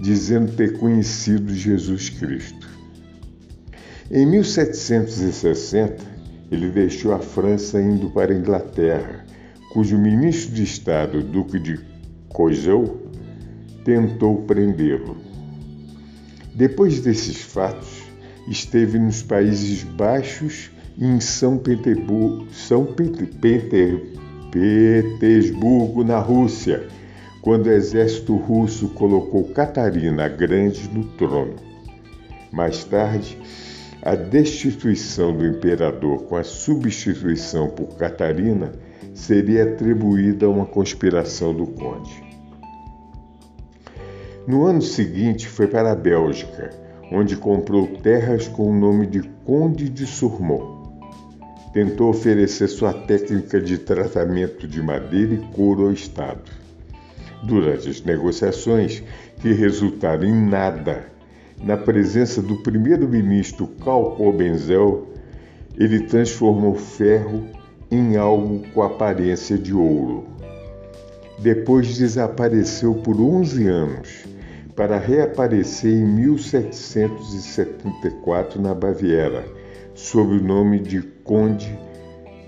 dizendo 0.00 0.52
ter 0.52 0.78
conhecido 0.78 1.54
Jesus 1.54 2.10
Cristo. 2.10 2.75
Em 4.08 4.24
1760, 4.24 6.04
ele 6.52 6.70
deixou 6.70 7.12
a 7.12 7.18
França 7.18 7.82
indo 7.82 8.08
para 8.08 8.32
a 8.32 8.36
Inglaterra, 8.36 9.26
cujo 9.72 9.98
ministro 9.98 10.54
de 10.54 10.62
Estado, 10.62 11.20
Duque 11.24 11.58
de 11.58 11.80
Choiseul, 12.34 13.00
tentou 13.84 14.42
prendê-lo. 14.42 15.16
Depois 16.54 17.00
desses 17.00 17.42
fatos, 17.42 18.04
esteve 18.46 18.96
nos 18.96 19.24
Países 19.24 19.82
Baixos 19.82 20.70
e 20.96 21.04
em 21.04 21.18
São 21.18 21.58
São 22.52 22.84
Petersburgo, 22.86 24.04
na 26.04 26.20
Rússia, 26.20 26.86
quando 27.42 27.66
o 27.66 27.72
exército 27.72 28.36
russo 28.36 28.88
colocou 28.90 29.48
Catarina 29.48 30.28
Grande 30.28 30.88
no 30.94 31.02
trono. 31.16 31.56
Mais 32.52 32.84
tarde, 32.84 33.36
a 34.06 34.14
destituição 34.14 35.36
do 35.36 35.44
imperador 35.44 36.22
com 36.26 36.36
a 36.36 36.44
substituição 36.44 37.68
por 37.68 37.96
Catarina 37.96 38.70
seria 39.12 39.64
atribuída 39.64 40.46
a 40.46 40.48
uma 40.48 40.64
conspiração 40.64 41.52
do 41.52 41.66
conde. 41.66 42.22
No 44.46 44.64
ano 44.64 44.80
seguinte, 44.80 45.48
foi 45.48 45.66
para 45.66 45.90
a 45.90 45.96
Bélgica, 45.96 46.70
onde 47.10 47.36
comprou 47.36 47.84
terras 47.96 48.46
com 48.46 48.70
o 48.70 48.78
nome 48.78 49.08
de 49.08 49.22
Conde 49.44 49.88
de 49.88 50.06
Surmont. 50.06 50.88
Tentou 51.72 52.10
oferecer 52.10 52.68
sua 52.68 52.92
técnica 52.92 53.60
de 53.60 53.76
tratamento 53.76 54.68
de 54.68 54.80
madeira 54.80 55.34
e 55.34 55.38
couro 55.52 55.86
ao 55.86 55.92
Estado. 55.92 56.48
Durante 57.42 57.88
as 57.88 58.00
negociações, 58.02 59.02
que 59.40 59.52
resultaram 59.52 60.22
em 60.22 60.48
nada, 60.48 61.15
na 61.62 61.76
presença 61.76 62.42
do 62.42 62.56
primeiro-ministro 62.56 63.68
Karl 63.84 64.32
Benzel, 64.32 65.06
ele 65.76 66.00
transformou 66.00 66.74
ferro 66.74 67.46
em 67.90 68.16
algo 68.16 68.62
com 68.72 68.82
aparência 68.82 69.58
de 69.58 69.74
ouro. 69.74 70.24
Depois 71.38 71.94
desapareceu 71.96 72.94
por 72.94 73.20
11 73.20 73.68
anos 73.68 74.24
para 74.74 74.98
reaparecer 74.98 75.92
em 75.92 76.04
1774 76.04 78.60
na 78.60 78.74
Baviera, 78.74 79.44
sob 79.94 80.36
o 80.36 80.42
nome 80.42 80.80
de 80.80 81.00
Conde 81.00 81.78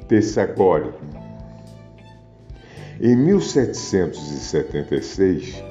Tessagori. 0.07 0.90
Em 3.01 3.16
1776, 3.16 5.64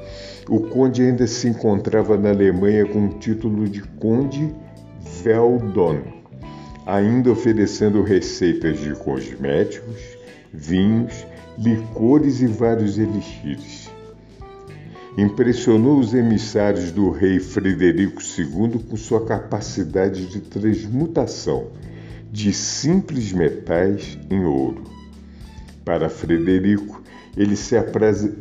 o 0.50 0.60
conde 0.62 1.02
ainda 1.02 1.28
se 1.28 1.48
encontrava 1.48 2.18
na 2.18 2.30
Alemanha 2.30 2.86
com 2.86 3.08
o 3.08 3.14
título 3.20 3.68
de 3.68 3.82
Conde 3.82 4.54
Veldon, 5.24 6.02
ainda 6.86 7.32
oferecendo 7.32 8.02
receitas 8.02 8.80
de 8.80 8.94
cosméticos, 8.94 9.98
vinhos, 10.54 11.26
licores 11.58 12.42
e 12.42 12.48
vários 12.48 12.98
elixires 12.98 13.88
impressionou 15.18 16.00
os 16.00 16.14
emissários 16.14 16.92
do 16.92 17.10
rei 17.10 17.40
Frederico 17.40 18.22
II 18.22 18.84
com 18.88 18.96
sua 18.96 19.26
capacidade 19.26 20.28
de 20.28 20.40
transmutação 20.42 21.72
de 22.32 22.54
simples 22.54 23.34
metais 23.34 24.16
em 24.30 24.46
ouro. 24.46 24.84
Para 25.84 26.08
Frederico, 26.08 26.97
ele 27.38 27.56
se, 27.56 27.76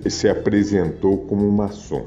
se 0.09 0.29
apresentou 0.29 1.19
como 1.27 1.51
maçom. 1.53 2.07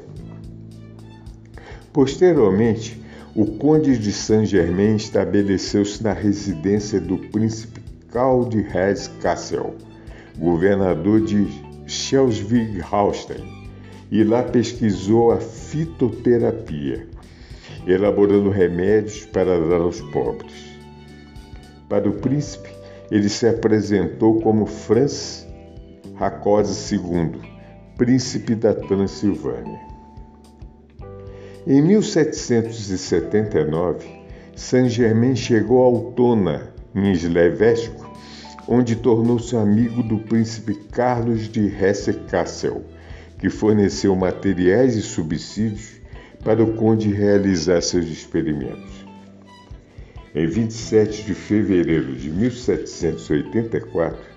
Posteriormente, 1.92 3.00
o 3.34 3.46
conde 3.46 3.96
de 3.96 4.12
Saint-Germain 4.12 4.96
estabeleceu-se 4.96 6.02
na 6.02 6.12
residência 6.12 7.00
do 7.00 7.16
príncipe 7.16 7.80
Karl 8.10 8.48
de 8.48 8.58
Hesse-Kassel, 8.58 9.76
governador 10.36 11.20
de 11.20 11.46
Schleswig-Holstein 11.86 13.60
e 14.10 14.24
lá 14.24 14.42
pesquisou 14.42 15.30
a 15.30 15.38
fitoterapia, 15.38 17.06
elaborando 17.86 18.50
remédios 18.50 19.24
para 19.26 19.60
dar 19.68 19.80
aos 19.80 20.00
pobres. 20.00 20.52
Para 21.88 22.08
o 22.08 22.14
príncipe, 22.14 22.68
ele 23.10 23.28
se 23.28 23.46
apresentou 23.46 24.40
como 24.40 24.66
Franz 24.66 25.39
Rákóczi 26.20 26.96
II, 26.96 27.40
príncipe 27.96 28.54
da 28.54 28.74
Transilvânia. 28.74 29.80
Em 31.66 31.80
1779, 31.80 34.06
Saint-Germain 34.54 35.34
chegou 35.34 35.82
a 35.82 35.86
Altona, 35.86 36.74
em 36.94 37.10
Slevesco, 37.12 38.10
onde 38.68 38.96
tornou-se 38.96 39.56
amigo 39.56 40.02
do 40.02 40.18
príncipe 40.18 40.74
Carlos 40.92 41.48
de 41.48 41.68
Hesse-Kassel, 41.68 42.84
que 43.38 43.48
forneceu 43.48 44.14
materiais 44.14 44.96
e 44.96 45.02
subsídios 45.02 46.02
para 46.44 46.62
o 46.62 46.74
conde 46.74 47.10
realizar 47.10 47.80
seus 47.80 48.04
experimentos. 48.04 49.06
Em 50.34 50.46
27 50.46 51.24
de 51.24 51.32
fevereiro 51.32 52.14
de 52.14 52.28
1784, 52.28 54.29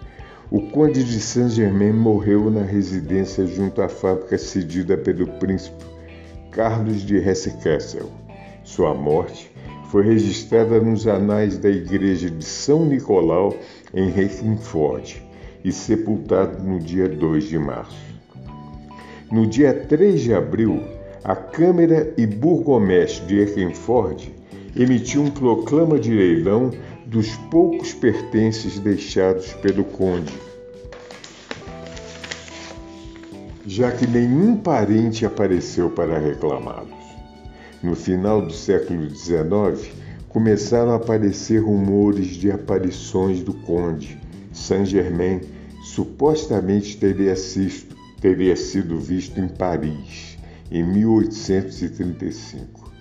o 0.54 0.62
conde 0.62 1.04
de 1.04 1.20
Saint-Germain 1.20 1.94
morreu 1.94 2.52
na 2.52 2.62
residência 2.62 3.44
junto 3.48 3.82
à 3.82 3.90
fábrica 3.90 4.38
cedida 4.38 4.96
pelo 4.96 5.26
príncipe 5.26 5.84
Carlos 6.52 7.02
de 7.02 7.18
Hesse-Kassel. 7.18 8.08
Sua 8.64 8.94
morte 8.94 9.52
foi 9.90 10.06
registrada 10.06 10.80
nos 10.80 11.08
anais 11.08 11.58
da 11.58 11.72
igreja 11.72 12.30
de 12.30 12.46
São 12.46 12.86
Nicolau 12.86 13.58
em 13.96 14.12
Reckingford 14.12 15.24
e 15.66 15.72
sepultado 15.72 16.64
no 16.64 16.78
dia 16.80 17.10
2 17.10 17.46
de 17.46 17.58
março. 17.58 17.98
No 19.32 19.48
dia 19.48 19.74
3 19.74 20.22
de 20.22 20.36
abril, 20.36 20.84
a 21.24 21.36
Câmara 21.36 22.14
e 22.16 22.28
Burgomestre 22.28 23.26
de 23.26 23.40
Eckernford 23.40 24.32
emitiu 24.78 25.24
um 25.24 25.32
proclama 25.32 25.98
de 25.98 26.12
leilão 26.12 26.70
dos 27.14 27.38
poucos 27.52 27.94
pertences 27.94 28.80
deixados 28.80 29.54
pelo 29.54 29.84
conde, 29.84 30.34
já 33.68 33.92
que 33.92 34.08
nenhum 34.08 34.58
parente 34.58 35.24
apareceu 35.24 35.92
para 35.92 36.18
reclamá-los. 36.18 36.90
No 37.84 37.96
final 37.96 38.42
do 38.42 38.52
século 38.52 39.08
XIX, 39.12 39.92
começaram 40.28 40.94
a 40.94 40.96
aparecer 40.96 41.60
rumores 41.60 42.30
de 42.30 42.50
aparições 42.50 43.44
do 43.44 43.54
conde. 43.54 44.20
Saint-Germain 44.52 45.42
supostamente 45.84 46.98
teria 46.98 47.36
sido 47.36 47.94
teria 48.20 48.56
sido 48.56 48.98
visto 48.98 49.40
em 49.40 49.48
Paris 49.50 50.40
em 50.72 50.82
1835. 50.82 52.92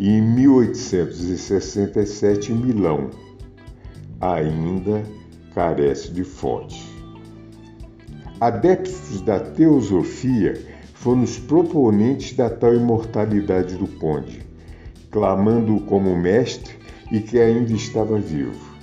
e 0.00 0.08
em 0.08 0.22
1867 0.22 2.50
em 2.50 2.56
Milão. 2.56 3.23
Ainda 4.24 5.04
carece 5.54 6.10
de 6.10 6.24
fonte. 6.24 6.82
Adeptos 8.40 9.20
da 9.20 9.38
teosofia 9.38 10.58
foram 10.94 11.24
os 11.24 11.38
proponentes 11.38 12.34
da 12.34 12.48
tal 12.48 12.74
imortalidade 12.74 13.76
do 13.76 13.86
conde, 13.86 14.40
clamando-o 15.10 15.82
como 15.82 16.16
mestre 16.16 16.74
e 17.12 17.20
que 17.20 17.38
ainda 17.38 17.74
estava 17.74 18.18
vivo. 18.18 18.74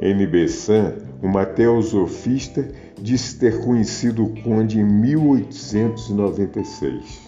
N. 0.00 0.26
Bessan, 0.26 0.94
uma 1.22 1.44
teosofista, 1.44 2.66
disse 2.98 3.38
ter 3.38 3.62
conhecido 3.62 4.24
o 4.24 4.42
conde 4.42 4.80
em 4.80 4.84
1896. 4.84 7.20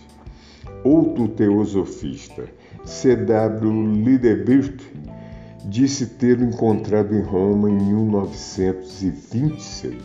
Outro 0.82 1.28
teosofista, 1.28 2.44
C.W. 2.86 4.02
Lidebirt, 4.02 4.80
disse 5.66 6.06
tê-lo 6.06 6.44
encontrado 6.44 7.14
em 7.14 7.20
Roma 7.20 7.68
em 7.68 7.74
1926. 7.74 9.96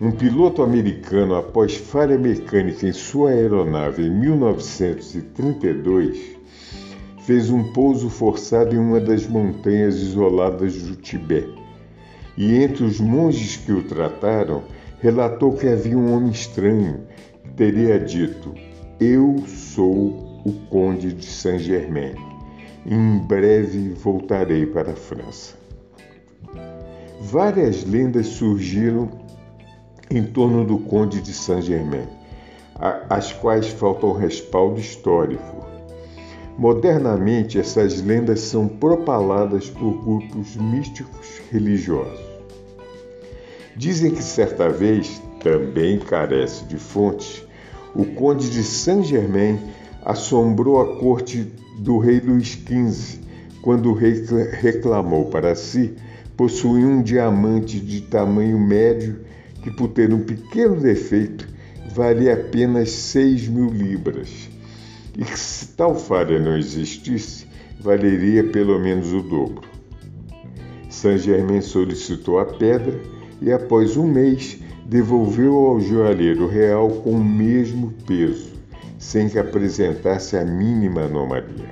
Um 0.00 0.10
piloto 0.10 0.62
americano, 0.62 1.34
após 1.34 1.76
falha 1.76 2.16
mecânica 2.18 2.86
em 2.86 2.92
sua 2.92 3.30
aeronave 3.30 4.02
em 4.02 4.10
1932, 4.10 6.36
fez 7.24 7.50
um 7.50 7.72
pouso 7.72 8.10
forçado 8.10 8.74
em 8.74 8.78
uma 8.78 9.00
das 9.00 9.26
montanhas 9.26 9.96
isoladas 9.96 10.82
do 10.82 10.96
Tibete. 10.96 11.62
E 12.36 12.56
entre 12.56 12.84
os 12.84 13.00
monges 13.00 13.56
que 13.56 13.72
o 13.72 13.82
trataram, 13.82 14.62
relatou 15.00 15.52
que 15.52 15.66
havia 15.68 15.96
um 15.96 16.14
homem 16.14 16.30
estranho 16.30 17.06
que 17.44 17.50
teria 17.50 17.98
dito: 17.98 18.54
Eu 19.00 19.42
sou 19.46 20.42
o 20.44 20.52
Conde 20.68 21.12
de 21.12 21.24
Saint-Germain. 21.24 22.31
Em 22.84 23.18
breve 23.18 23.90
voltarei 23.90 24.66
para 24.66 24.90
a 24.90 24.96
França. 24.96 25.54
Várias 27.20 27.84
lendas 27.84 28.26
surgiram 28.26 29.08
em 30.10 30.24
torno 30.24 30.64
do 30.64 30.78
Conde 30.78 31.20
de 31.20 31.32
Saint-Germain, 31.32 32.08
às 33.08 33.32
quais 33.32 33.68
falta 33.68 34.04
o 34.04 34.12
respaldo 34.12 34.80
histórico. 34.80 35.64
Modernamente, 36.58 37.58
essas 37.58 38.02
lendas 38.02 38.40
são 38.40 38.66
propaladas 38.66 39.70
por 39.70 40.02
grupos 40.02 40.56
místicos 40.56 41.40
religiosos. 41.52 42.20
Dizem 43.76 44.10
que 44.10 44.22
certa 44.22 44.68
vez, 44.68 45.22
também 45.40 46.00
carece 46.00 46.64
de 46.64 46.76
fontes, 46.76 47.46
o 47.94 48.04
Conde 48.04 48.50
de 48.50 48.64
Saint-Germain 48.64 49.58
assombrou 50.04 50.80
a 50.80 50.98
corte 50.98 51.46
do 51.78 51.98
rei 51.98 52.20
Luís 52.20 52.48
XV, 52.48 53.20
quando 53.62 53.90
o 53.90 53.94
rei 53.94 54.24
reclamou 54.52 55.26
para 55.26 55.54
si 55.54 55.94
possuir 56.36 56.84
um 56.84 57.02
diamante 57.02 57.78
de 57.78 58.00
tamanho 58.02 58.58
médio 58.58 59.20
que, 59.62 59.70
por 59.70 59.88
ter 59.88 60.12
um 60.12 60.20
pequeno 60.20 60.80
defeito, 60.80 61.48
valia 61.94 62.34
apenas 62.34 62.90
6 62.90 63.48
mil 63.48 63.68
libras 63.68 64.50
e 65.16 65.24
que 65.24 65.38
se 65.38 65.68
tal 65.68 65.94
falha 65.94 66.38
não 66.38 66.56
existisse, 66.56 67.46
valeria 67.80 68.44
pelo 68.44 68.78
menos 68.78 69.12
o 69.12 69.20
dobro. 69.20 69.68
Saint-Germain 70.88 71.60
solicitou 71.60 72.38
a 72.38 72.46
pedra 72.46 72.98
e, 73.40 73.52
após 73.52 73.96
um 73.96 74.06
mês, 74.06 74.58
devolveu 74.86 75.54
ao 75.54 75.80
joalheiro 75.80 76.46
real 76.46 76.88
com 76.88 77.10
o 77.10 77.24
mesmo 77.24 77.92
peso, 78.06 78.51
sem 79.02 79.28
que 79.28 79.36
apresentasse 79.36 80.36
a 80.36 80.44
mínima 80.44 81.02
anomalia. 81.02 81.68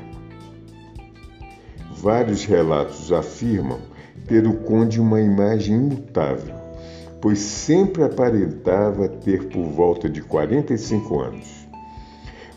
Vários 1.93 2.45
relatos 2.45 3.13
afirmam 3.13 3.79
ter 4.27 4.49
o 4.49 4.55
conde 4.55 5.01
uma 5.01 5.21
imagem 5.21 5.77
imutável, 5.77 6.57
pois 7.21 7.39
sempre 7.39 8.03
aparentava 8.03 9.09
ter 9.09 9.45
por 9.45 9.63
volta 9.63 10.09
de 10.09 10.21
45 10.21 11.21
anos. 11.21 11.69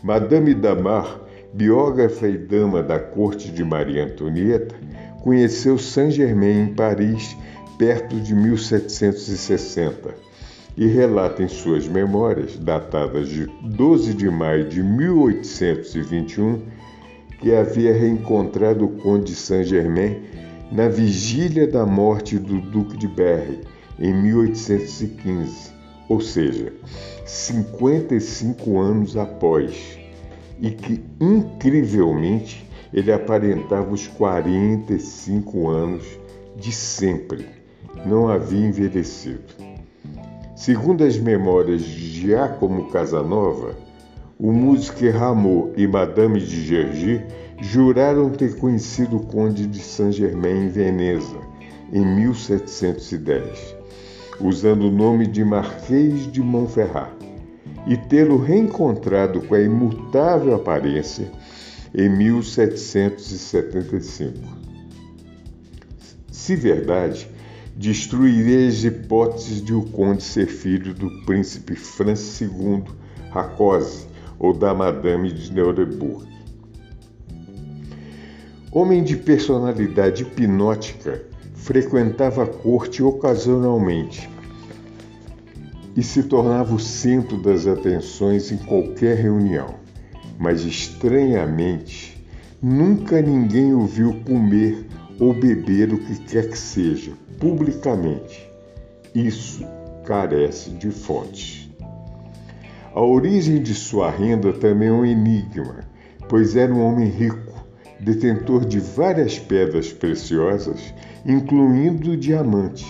Madame 0.02 0.54
Damar, 0.54 1.20
biógrafa 1.52 2.26
e 2.26 2.36
dama 2.36 2.82
da 2.82 2.98
corte 2.98 3.52
de 3.52 3.62
Maria 3.62 4.06
Antonieta, 4.06 4.74
conheceu 5.22 5.78
Saint-Germain 5.78 6.62
em 6.62 6.74
Paris 6.74 7.36
perto 7.78 8.20
de 8.20 8.34
1760 8.34 10.33
e 10.76 10.86
relata 10.86 11.42
em 11.42 11.48
suas 11.48 11.86
memórias, 11.86 12.58
datadas 12.58 13.28
de 13.28 13.46
12 13.62 14.14
de 14.14 14.28
maio 14.28 14.68
de 14.68 14.82
1821, 14.82 16.62
que 17.40 17.54
havia 17.54 17.92
reencontrado 17.92 18.84
o 18.84 18.88
Conde 18.88 19.32
de 19.32 19.36
Saint-Germain 19.36 20.22
na 20.72 20.88
vigília 20.88 21.66
da 21.66 21.86
morte 21.86 22.38
do 22.38 22.60
Duque 22.60 22.96
de 22.96 23.06
Berry, 23.06 23.60
em 23.98 24.12
1815 24.12 25.74
ou 26.08 26.20
seja, 26.20 26.72
55 27.24 28.78
anos 28.78 29.16
após, 29.16 29.98
e 30.60 30.70
que 30.70 31.02
incrivelmente 31.20 32.68
ele 32.92 33.12
aparentava 33.12 33.92
os 33.92 34.06
45 34.06 35.68
anos 35.68 36.04
de 36.56 36.70
sempre, 36.70 37.46
não 38.06 38.28
havia 38.28 38.66
envelhecido. 38.66 39.63
Segundo 40.64 41.04
as 41.04 41.18
memórias 41.18 41.82
de 41.82 42.22
Giacomo 42.22 42.88
Casanova, 42.88 43.76
o 44.38 44.50
músico 44.50 45.06
Rameau 45.10 45.70
e 45.76 45.86
Madame 45.86 46.40
de 46.40 46.64
Gergy 46.64 47.22
juraram 47.60 48.30
ter 48.30 48.56
conhecido 48.56 49.18
o 49.18 49.26
Conde 49.26 49.66
de 49.66 49.78
Saint-Germain 49.78 50.64
em 50.64 50.68
Veneza, 50.68 51.36
em 51.92 52.06
1710 52.06 53.76
usando 54.40 54.88
o 54.88 54.90
nome 54.90 55.26
de 55.26 55.44
Marquês 55.44 56.32
de 56.32 56.40
Montferrat, 56.40 57.12
e 57.86 57.98
tê-lo 57.98 58.38
reencontrado 58.38 59.42
com 59.42 59.54
a 59.54 59.60
imutável 59.60 60.54
aparência 60.54 61.30
em 61.94 62.08
1775. 62.08 64.38
Se 66.32 66.56
verdade, 66.56 67.33
destruirei 67.76 68.68
as 68.68 68.84
hipóteses 68.84 69.62
de 69.62 69.74
o 69.74 69.82
conde 69.82 70.22
ser 70.22 70.46
filho 70.46 70.94
do 70.94 71.10
príncipe 71.24 71.74
Francis 71.74 72.40
II 72.40 72.84
Rákóczi 73.30 74.06
ou 74.38 74.52
da 74.52 74.72
Madame 74.72 75.32
de 75.32 75.52
Neureburg. 75.52 76.28
Homem 78.70 79.02
de 79.02 79.16
personalidade 79.16 80.22
hipnótica, 80.22 81.22
frequentava 81.54 82.44
a 82.44 82.46
corte 82.46 83.02
ocasionalmente 83.02 84.28
e 85.96 86.02
se 86.02 86.24
tornava 86.24 86.74
o 86.74 86.78
centro 86.78 87.40
das 87.40 87.66
atenções 87.66 88.52
em 88.52 88.56
qualquer 88.58 89.16
reunião. 89.16 89.76
Mas 90.38 90.64
estranhamente, 90.64 92.24
nunca 92.60 93.22
ninguém 93.22 93.72
o 93.72 93.86
viu 93.86 94.20
comer 94.26 94.86
ou 95.18 95.32
beber 95.32 95.92
o 95.92 95.98
que 95.98 96.16
quer 96.24 96.50
que 96.50 96.58
seja, 96.58 97.12
publicamente. 97.38 98.50
Isso 99.14 99.64
carece 100.04 100.70
de 100.70 100.90
fonte. 100.90 101.74
A 102.94 103.00
origem 103.00 103.62
de 103.62 103.74
sua 103.74 104.10
renda 104.10 104.52
também 104.52 104.88
é 104.88 104.92
um 104.92 105.04
enigma, 105.04 105.84
pois 106.28 106.56
era 106.56 106.72
um 106.72 106.84
homem 106.84 107.08
rico, 107.08 107.52
detentor 108.00 108.64
de 108.64 108.78
várias 108.78 109.38
pedras 109.38 109.92
preciosas 109.92 110.94
incluindo 111.26 112.16
diamantes, 112.16 112.86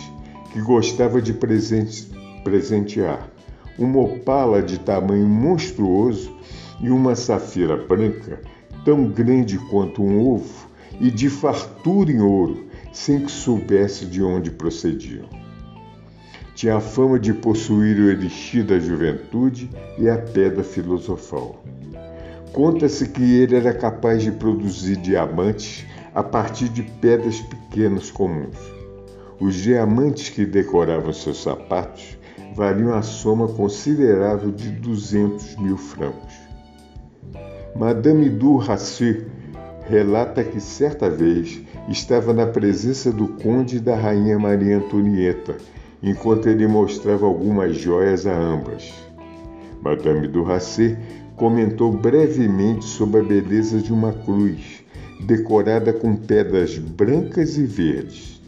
que 0.52 0.61
gostava 0.61 1.22
de 1.22 1.33
presentear, 1.33 3.30
uma 3.78 4.00
opala 4.00 4.61
de 4.62 4.78
tamanho 4.78 5.26
monstruoso 5.26 6.37
e 6.80 6.90
uma 6.90 7.14
safira 7.14 7.76
branca 7.76 8.40
tão 8.85 9.04
grande 9.07 9.59
quanto 9.70 10.02
um 10.02 10.28
ovo 10.28 10.68
e 11.00 11.11
de 11.11 11.30
fartura 11.30 12.12
em 12.12 12.20
ouro, 12.20 12.63
sem 12.94 13.20
que 13.20 13.30
soubesse 13.30 14.07
de 14.07 14.22
onde 14.22 14.52
procediam. 14.52 15.28
Tinha 16.54 16.76
a 16.76 16.80
fama 16.80 17.18
de 17.18 17.35
possuir 17.35 17.98
o 17.98 18.09
elixir 18.09 18.64
da 18.64 18.78
juventude 18.78 19.68
e 19.98 20.09
a 20.09 20.16
pedra 20.16 20.62
filosofal. 20.62 21.62
Conta-se 22.52 23.09
que 23.09 23.22
ele 23.22 23.57
era 23.57 23.74
capaz 23.74 24.22
de 24.22 24.30
produzir 24.30 24.96
diamantes 24.96 25.85
a 26.14 26.22
partir 26.22 26.68
de 26.68 26.85
pedras 26.85 27.40
pequenas 27.40 28.12
comuns. 28.12 28.57
Os 29.40 29.57
diamantes 29.57 30.28
que 30.28 30.46
decoravam 30.46 31.12
seus 31.12 31.42
sapatos 31.42 32.16
valiam 32.54 32.94
a 32.94 33.02
soma 33.02 33.48
considerável 33.48 34.52
de 34.52 34.70
200 34.70 35.57
mil 35.57 35.76
francos. 35.76 36.33
Madame 37.74 38.30
du 38.30 38.57
Rassi 38.57 39.26
relata 39.88 40.42
que 40.42 40.60
certa 40.60 41.10
vez 41.10 41.60
estava 41.88 42.32
na 42.32 42.46
presença 42.46 43.12
do 43.12 43.28
conde 43.28 43.76
e 43.76 43.80
da 43.80 43.94
rainha 43.94 44.38
Maria 44.38 44.78
Antonieta, 44.78 45.56
enquanto 46.02 46.48
ele 46.48 46.66
mostrava 46.66 47.26
algumas 47.26 47.76
joias 47.76 48.26
a 48.26 48.36
ambas. 48.36 48.92
Madame 49.82 50.28
du 50.28 50.42
Rassi 50.42 50.96
comentou 51.36 51.92
brevemente 51.92 52.84
sobre 52.84 53.20
a 53.20 53.24
beleza 53.24 53.78
de 53.78 53.92
uma 53.92 54.12
cruz, 54.12 54.84
decorada 55.20 55.92
com 55.92 56.16
pedras 56.16 56.78
brancas 56.78 57.58
e 57.58 57.64
verdes. 57.64 58.40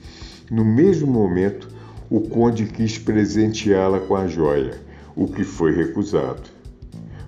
No 0.50 0.64
mesmo 0.64 1.06
momento, 1.06 1.68
o 2.08 2.20
conde 2.20 2.66
quis 2.66 2.98
presenteá-la 2.98 4.00
com 4.00 4.14
a 4.14 4.26
joia, 4.26 4.80
o 5.14 5.26
que 5.26 5.44
foi 5.44 5.74
recusado. 5.74 6.42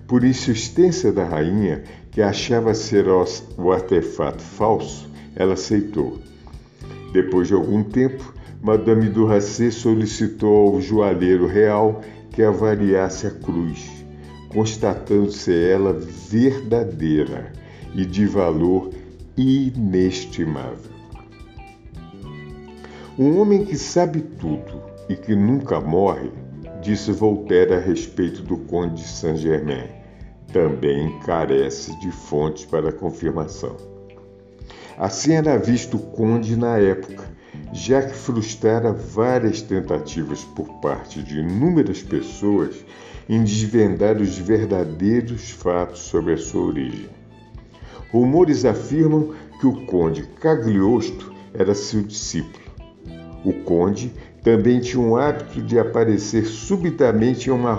Por 0.07 0.23
insistência 0.23 1.11
da 1.11 1.23
rainha, 1.23 1.83
que 2.19 2.23
achava 2.23 2.73
ser 2.73 3.05
o 3.07 3.71
artefato 3.71 4.43
falso, 4.43 5.09
ela 5.37 5.53
aceitou. 5.53 6.19
Depois 7.13 7.47
de 7.47 7.53
algum 7.53 7.81
tempo, 7.81 8.33
Madame 8.61 9.07
Duracé 9.07 9.71
solicitou 9.71 10.75
ao 10.75 10.81
joalheiro 10.81 11.47
real 11.47 12.01
que 12.31 12.43
avaliasse 12.43 13.25
a 13.25 13.31
cruz, 13.31 13.89
constatando-se 14.49 15.49
ela 15.71 15.93
verdadeira 15.93 17.53
e 17.95 18.05
de 18.05 18.25
valor 18.25 18.89
inestimável. 19.37 20.91
Um 23.17 23.39
homem 23.39 23.63
que 23.63 23.77
sabe 23.77 24.19
tudo 24.19 24.81
e 25.07 25.15
que 25.15 25.33
nunca 25.33 25.79
morre, 25.79 26.29
disse 26.81 27.13
Voltaire 27.13 27.75
a 27.75 27.79
respeito 27.79 28.41
do 28.41 28.57
Conde 28.57 28.95
de 28.95 29.07
Saint-Germain, 29.07 29.98
também 30.51 31.17
carece 31.19 31.97
de 31.99 32.11
fontes 32.11 32.65
para 32.65 32.91
confirmação. 32.91 33.75
Assim 34.97 35.33
era 35.33 35.57
visto 35.57 35.95
o 35.95 35.99
Conde 35.99 36.57
na 36.57 36.77
época, 36.77 37.23
já 37.71 38.01
que 38.01 38.13
frustrara 38.13 38.91
várias 38.91 39.61
tentativas 39.61 40.43
por 40.43 40.67
parte 40.81 41.23
de 41.23 41.39
inúmeras 41.39 42.01
pessoas 42.01 42.75
em 43.29 43.43
desvendar 43.43 44.17
os 44.17 44.37
verdadeiros 44.37 45.51
fatos 45.51 45.99
sobre 45.99 46.33
a 46.33 46.37
sua 46.37 46.65
origem. 46.65 47.09
Rumores 48.11 48.65
afirmam 48.65 49.33
que 49.59 49.67
o 49.67 49.85
conde 49.85 50.23
Cagliostro 50.41 51.31
era 51.53 51.75
seu 51.75 52.01
discípulo. 52.01 52.65
O 53.45 53.53
conde 53.53 54.11
também 54.43 54.79
tinha 54.79 55.01
um 55.01 55.15
hábito 55.15 55.61
de 55.61 55.77
aparecer 55.77 56.45
subitamente 56.45 57.49
em 57.49 57.53
uma 57.53 57.73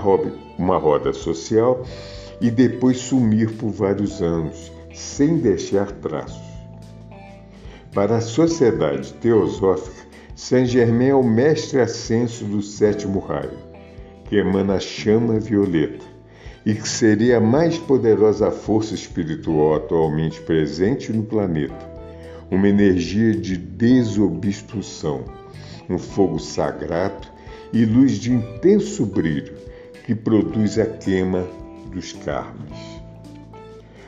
roda 0.77 1.13
social 1.13 1.85
e 2.41 2.51
depois 2.51 2.99
sumir 2.99 3.51
por 3.53 3.71
vários 3.71 4.23
anos, 4.23 4.73
sem 4.95 5.39
deixar 5.39 5.91
traços. 5.93 6.51
Para 7.93 8.17
a 8.17 8.21
sociedade 8.21 9.13
teosófica, 9.15 10.09
Saint-Germain 10.35 11.09
é 11.09 11.15
o 11.15 11.23
mestre 11.23 11.81
ascenso 11.81 12.45
do 12.45 12.63
sétimo 12.63 13.19
raio, 13.19 13.59
que 14.25 14.37
emana 14.37 14.75
a 14.75 14.81
chama 14.81 15.39
violeta, 15.39 16.05
e 16.65 16.75
que 16.75 16.89
seria 16.89 17.39
a 17.39 17.41
mais 17.41 17.79
poderosa 17.79 18.51
força 18.51 18.95
espiritual 18.95 19.75
atualmente 19.75 20.41
presente 20.43 21.13
no 21.13 21.23
planeta, 21.23 21.91
uma 22.51 22.69
energia 22.69 23.35
de 23.35 23.57
desobstrução, 23.57 25.25
um 25.89 25.99
fogo 25.99 26.39
sagrado 26.39 27.29
e 27.73 27.85
luz 27.85 28.13
de 28.13 28.33
intenso 28.33 29.05
brilho 29.07 29.53
que 30.05 30.15
produz 30.15 30.79
a 30.79 30.87
queima 30.87 31.47
dos 31.91 32.13
karmas. 32.13 33.01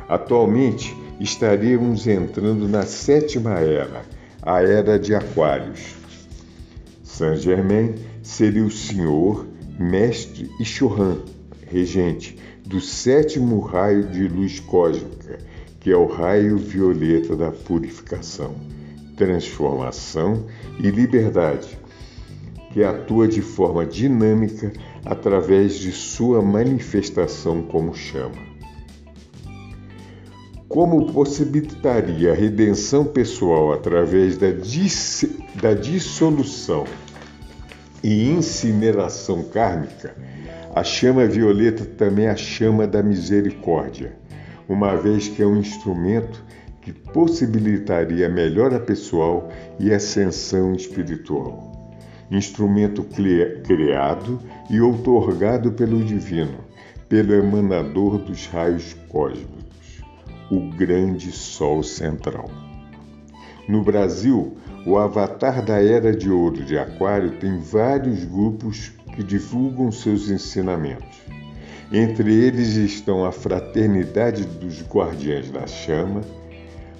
Atualmente 0.09 0.97
estaríamos 1.21 2.07
entrando 2.07 2.69
na 2.69 2.83
sétima 2.83 3.59
era, 3.61 4.03
a 4.43 4.63
era 4.63 4.99
de 4.99 5.15
Aquários. 5.15 5.95
Saint 7.03 7.39
Germain 7.39 7.95
seria 8.23 8.65
o 8.65 8.71
senhor, 8.71 9.47
mestre 9.79 10.51
e 10.59 10.65
Churran, 10.65 11.19
regente 11.67 12.39
do 12.67 12.81
sétimo 12.81 13.61
raio 13.61 14.05
de 14.09 14.27
luz 14.29 14.61
cósmica, 14.61 15.39
que 15.81 15.91
é 15.91 15.97
o 15.97 16.07
raio 16.07 16.57
violeta 16.57 17.37
da 17.37 17.51
purificação, 17.51 18.55
transformação 19.17 20.47
e 20.79 20.91
liberdade, 20.91 21.79
que 22.73 22.83
atua 22.83 23.29
de 23.29 23.43
forma 23.43 23.85
dinâmica 23.85 24.73
através 25.05 25.75
de 25.75 25.93
sua 25.93 26.41
manifestação 26.41 27.63
como 27.63 27.95
chama. 27.95 28.53
Como 30.69 31.13
possibilitaria 31.13 32.33
a 32.33 32.35
redenção 32.35 33.05
pessoal 33.05 33.73
através 33.73 34.39
da, 34.39 34.51
dis 34.51 35.25
da 35.61 35.75
dissolução 35.75 36.85
e 38.03 38.31
incineração 38.31 39.45
kármica, 39.45 40.17
a 40.75 40.83
chama 40.83 41.27
violeta 41.27 41.85
também 41.85 42.25
é 42.25 42.31
a 42.31 42.37
chama 42.37 42.87
da 42.87 43.03
misericórdia, 43.03 44.17
uma 44.67 44.97
vez 44.97 45.29
que 45.29 45.43
é 45.43 45.47
um 45.47 45.59
instrumento 45.59 46.43
que 46.81 46.93
possibilitaria 46.93 48.27
a 48.27 48.31
melhora 48.31 48.81
pessoal 48.81 49.51
e 49.79 49.93
ascensão 49.93 50.75
espiritual. 50.75 51.72
Instrumento 52.33 53.05
criado 53.05 54.41
e 54.71 54.81
outorgado 54.81 55.71
pelo 55.73 56.03
Divino, 56.03 56.61
pelo 57.07 57.35
emanador 57.35 58.17
dos 58.17 58.47
raios 58.47 58.97
cósmicos, 59.11 60.03
o 60.51 60.71
grande 60.71 61.31
Sol 61.31 61.83
Central. 61.83 62.51
No 63.69 63.85
Brasil, 63.85 64.57
o 64.87 64.97
avatar 64.97 65.63
da 65.63 65.83
Era 65.83 66.17
de 66.17 66.31
Ouro 66.31 66.65
de 66.65 66.79
Aquário 66.79 67.33
tem 67.33 67.59
vários 67.59 68.25
grupos 68.25 68.93
que 69.15 69.23
divulgam 69.23 69.93
seus 69.93 70.31
ensinamentos. 70.31 71.21
Entre 71.93 72.33
eles 72.33 72.77
estão 72.77 73.27
a 73.27 73.31
Fraternidade 73.31 74.47
dos 74.47 74.83
Guardiães 74.83 75.51
da 75.51 75.67
Chama, 75.67 76.23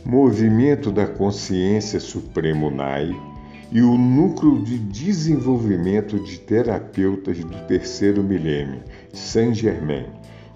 Movimento 0.05 0.93
da 0.93 1.07
Consciência 1.07 1.99
Supremo 1.99 2.71
NAI 2.71 3.32
e 3.73 3.81
o 3.81 3.97
Núcleo 3.97 4.63
de 4.63 4.79
Desenvolvimento 4.79 6.21
de 6.21 6.39
Terapeutas 6.39 7.39
do 7.39 7.67
Terceiro 7.67 8.23
Milênio, 8.23 8.83
Saint 9.15 9.55
Germain, 9.55 10.05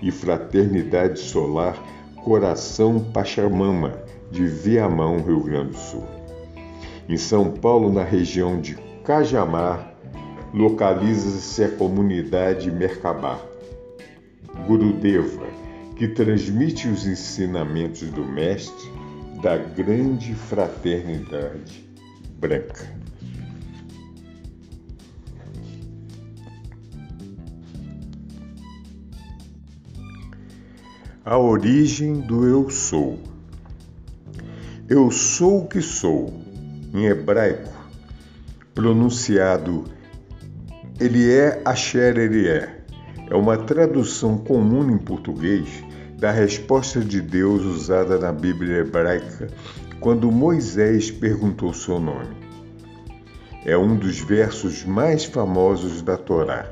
e 0.02 0.11
Fraternidade 0.11 1.18
Solar 1.18 1.83
Coração 2.22 3.00
Pachamama, 3.14 3.98
de 4.31 4.46
Viamão, 4.46 5.22
Rio 5.22 5.40
Grande 5.40 5.70
do 5.70 5.79
Sul. 5.79 6.05
Em 7.09 7.16
São 7.16 7.52
Paulo, 7.52 7.90
na 7.90 8.02
região 8.02 8.61
de 8.61 8.74
Cajamar, 9.02 9.94
localiza-se 10.52 11.64
a 11.64 11.70
comunidade 11.70 12.70
Merkabah, 12.70 13.40
Gurudeva, 14.66 15.46
que 15.96 16.09
transmite 16.09 16.87
os 16.88 17.07
ensinamentos 17.07 18.11
do 18.11 18.24
Mestre 18.24 18.90
da 19.40 19.57
grande 19.57 20.35
fraternidade 20.35 21.88
branca. 22.38 22.96
A 31.27 31.37
origem 31.37 32.21
do 32.21 32.47
Eu 32.47 32.71
Sou. 32.71 33.19
Eu 34.89 35.11
sou 35.11 35.65
o 35.65 35.67
que 35.67 35.83
sou, 35.83 36.33
em 36.95 37.07
hebraico, 37.07 37.75
pronunciado 38.73 39.85
ele 41.01 41.29
é 41.29 41.61
Asher 41.65 42.17
Ele 42.17 42.47
é. 42.47 42.77
É 43.29 43.35
uma 43.35 43.59
tradução 43.59 44.39
comum 44.39 44.89
em 44.89 44.99
português 44.99 45.83
da 46.17 46.31
resposta 46.31 47.01
de 47.01 47.21
Deus 47.21 47.65
usada 47.65 48.19
na 48.19 48.31
Bíblia 48.31 48.79
hebraica 48.79 49.49
quando 49.99 50.31
Moisés 50.31 51.11
perguntou 51.11 51.75
seu 51.75 51.99
nome. 51.99 52.37
É 53.65 53.77
um 53.77 53.97
dos 53.97 54.21
versos 54.21 54.85
mais 54.85 55.25
famosos 55.25 56.03
da 56.03 56.17
Torá. 56.17 56.71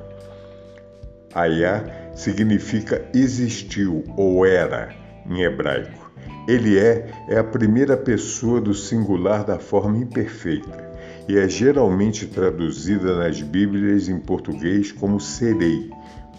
Ayá 1.35 2.04
significa 2.15 3.05
existiu 3.15 4.05
ou 4.17 4.47
era 4.47 4.95
em 5.29 5.43
hebraico. 5.43 6.13
Ele 6.47 6.79
é 6.79 7.11
é 7.29 7.39
a 7.39 7.45
primeira 7.45 7.97
pessoa 7.97 8.61
do 8.61 8.75
singular 8.75 9.45
da 9.45 9.59
forma 9.59 9.99
imperfeita 9.99 10.95
e 11.29 11.39
é 11.39 11.49
geralmente 11.49 12.27
traduzida 12.27 13.17
nas 13.17 13.41
Bíblias 13.41 14.09
em 14.09 14.19
português 14.19 14.93
como 14.93 15.19
serei. 15.19 15.91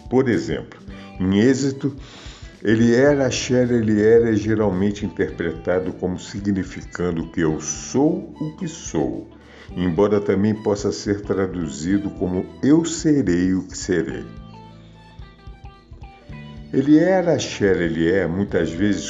Por 0.09 0.29
exemplo, 0.29 0.79
em 1.19 1.39
Êxito, 1.39 1.95
ele 2.63 2.95
era, 2.95 3.27
Asher, 3.27 3.71
ele 3.71 4.01
era 4.01 4.31
é 4.31 4.35
geralmente 4.35 5.05
interpretado 5.05 5.93
como 5.93 6.19
significando 6.19 7.31
que 7.31 7.41
eu 7.41 7.59
sou 7.59 8.33
o 8.39 8.55
que 8.57 8.67
sou, 8.67 9.27
embora 9.75 10.19
também 10.19 10.53
possa 10.53 10.91
ser 10.91 11.21
traduzido 11.21 12.09
como 12.11 12.45
eu 12.63 12.85
serei 12.85 13.53
o 13.53 13.63
que 13.63 13.77
serei. 13.77 14.25
Ele 16.75 16.99
era, 16.99 17.35
Asher, 17.35 17.77
ele 17.77 18.11
é, 18.11 18.27
muitas 18.27 18.69
vezes 18.69 19.09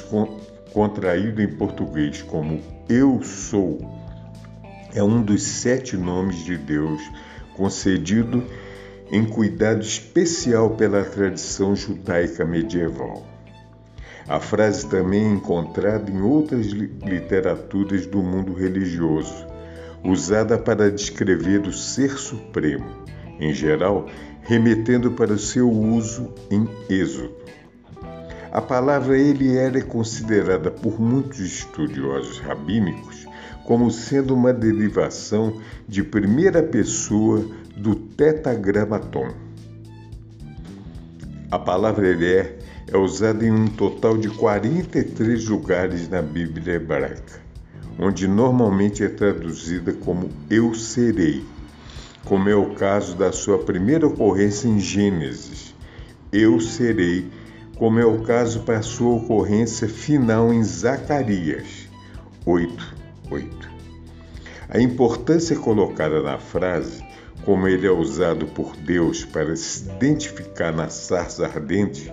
contraído 0.72 1.42
em 1.42 1.48
português 1.48 2.22
como 2.22 2.62
eu 2.88 3.24
sou, 3.24 3.80
é 4.94 5.02
um 5.02 5.20
dos 5.20 5.42
sete 5.42 5.98
nomes 5.98 6.46
de 6.46 6.60
Deus 6.60 7.02
concedido 7.58 8.44
em 9.12 9.26
cuidado 9.26 9.82
especial 9.82 10.76
pela 10.76 11.04
tradição 11.04 11.76
judaica 11.76 12.46
medieval. 12.46 13.26
A 14.28 14.40
frase 14.40 14.88
também 14.88 15.26
é 15.26 15.34
encontrada 15.34 16.12
em 16.12 16.22
outras 16.22 16.68
literaturas 16.68 18.06
do 18.06 18.22
mundo 18.22 18.54
religioso, 18.54 19.44
usada 20.04 20.56
para 20.56 20.92
descrever 20.92 21.62
o 21.62 21.74
Ser 21.74 22.12
Supremo, 22.12 23.06
em 23.40 23.54
geral, 23.54 24.08
remetendo 24.42 25.12
para 25.12 25.34
o 25.34 25.40
seu 25.40 25.70
uso 25.70 26.34
em 26.50 26.68
Êxodo. 26.90 27.32
A 28.52 28.62
palavra 28.62 29.18
Elier 29.18 29.76
é 29.76 29.82
considerada 29.82 30.72
por 30.72 31.00
muitos 31.00 31.40
estudiosos 31.40 32.40
rabínicos 32.40 33.26
como 33.66 33.90
sendo 33.90 34.34
uma 34.34 34.54
derivação 34.54 35.60
de 35.88 36.04
primeira 36.04 36.62
pessoa 36.62 37.44
do 37.76 37.96
tetragramaton. 37.96 39.30
A 41.52 41.60
palavra 41.60 42.08
Elier 42.08 42.60
é 42.88 42.98
usada 42.98 43.44
em 43.44 43.52
um 43.52 43.68
total 43.68 44.18
de 44.18 44.30
43 44.30 45.48
lugares 45.48 46.08
na 46.08 46.22
Bíblia 46.22 46.76
hebraica, 46.76 47.42
onde 48.00 48.28
normalmente 48.28 49.04
é 49.04 49.10
traduzida 49.10 49.94
como 49.94 50.30
eu 50.50 50.76
serei, 50.76 51.44
como 52.26 52.50
é 52.50 52.56
o 52.56 52.74
caso 52.74 53.16
da 53.16 53.32
sua 53.32 53.60
primeira 53.60 54.08
ocorrência 54.08 54.68
em 54.68 54.80
Gênesis, 54.80 55.76
eu 56.34 56.60
serei, 56.60 57.30
como 57.78 58.00
é 58.00 58.06
o 58.06 58.24
caso 58.24 58.62
para 58.62 58.82
sua 58.82 59.16
ocorrência 59.16 59.88
final 59.88 60.52
em 60.52 60.64
Zacarias 60.64 61.88
8, 62.44 62.96
8. 63.30 63.70
A 64.70 64.80
importância 64.80 65.56
colocada 65.56 66.24
na 66.24 66.40
frase, 66.40 67.06
como 67.44 67.68
ele 67.68 67.86
é 67.86 67.92
usado 67.92 68.48
por 68.48 68.76
Deus 68.76 69.24
para 69.24 69.56
se 69.56 69.88
identificar 69.88 70.74
na 70.74 70.90
sarça 70.90 71.46
ardente, 71.46 72.12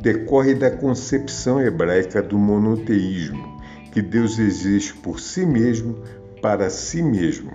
decorre 0.00 0.54
da 0.54 0.70
concepção 0.70 1.60
hebraica 1.60 2.22
do 2.22 2.38
monoteísmo, 2.38 3.60
que 3.92 4.00
Deus 4.00 4.38
existe 4.38 4.94
por 4.94 5.18
si 5.18 5.44
mesmo, 5.44 5.98
para 6.40 6.70
si 6.70 7.02
mesmo, 7.02 7.52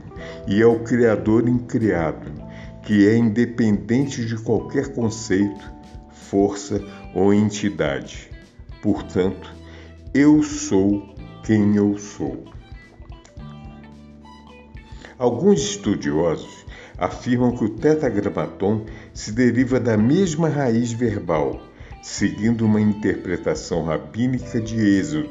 e 0.47 0.61
é 0.61 0.65
o 0.65 0.79
Criador 0.79 1.47
incriado, 1.47 2.31
que 2.83 3.07
é 3.07 3.17
independente 3.17 4.25
de 4.25 4.37
qualquer 4.37 4.93
conceito, 4.93 5.71
força 6.11 6.81
ou 7.13 7.33
entidade. 7.33 8.29
Portanto, 8.81 9.53
eu 10.13 10.43
sou 10.43 11.15
quem 11.43 11.75
eu 11.75 11.97
sou. 11.97 12.45
Alguns 15.17 15.61
estudiosos 15.61 16.65
afirmam 16.97 17.55
que 17.55 17.63
o 17.63 17.69
tetragramaton 17.69 18.85
se 19.13 19.31
deriva 19.31 19.79
da 19.79 19.97
mesma 19.97 20.49
raiz 20.49 20.91
verbal 20.91 21.61
seguindo 22.05 22.63
uma 22.63 22.79
interpretação 22.79 23.83
rabínica 23.85 24.61
de 24.61 24.79
Êxodo 24.79 25.27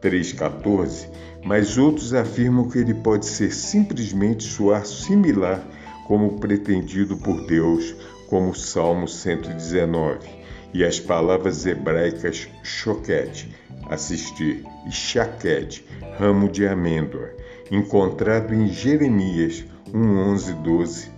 3,14, 0.00 1.08
mas 1.44 1.78
outros 1.78 2.12
afirmam 2.12 2.68
que 2.68 2.78
ele 2.78 2.94
pode 2.94 3.26
ser 3.26 3.52
simplesmente 3.52 4.44
soar 4.44 4.84
similar 4.84 5.62
como 6.06 6.38
pretendido 6.38 7.16
por 7.16 7.46
Deus, 7.46 7.94
como 8.28 8.54
Salmo 8.54 9.08
119, 9.08 10.28
e 10.72 10.84
as 10.84 11.00
palavras 11.00 11.66
hebraicas 11.66 12.48
choquete, 12.62 13.54
assistir, 13.88 14.64
e 14.86 14.92
chaquete, 14.92 15.84
ramo 16.18 16.48
de 16.48 16.66
amêndoa, 16.66 17.30
encontrado 17.70 18.54
em 18.54 18.68
Jeremias 18.68 19.64
1:11, 19.92 20.54
12. 20.62 21.10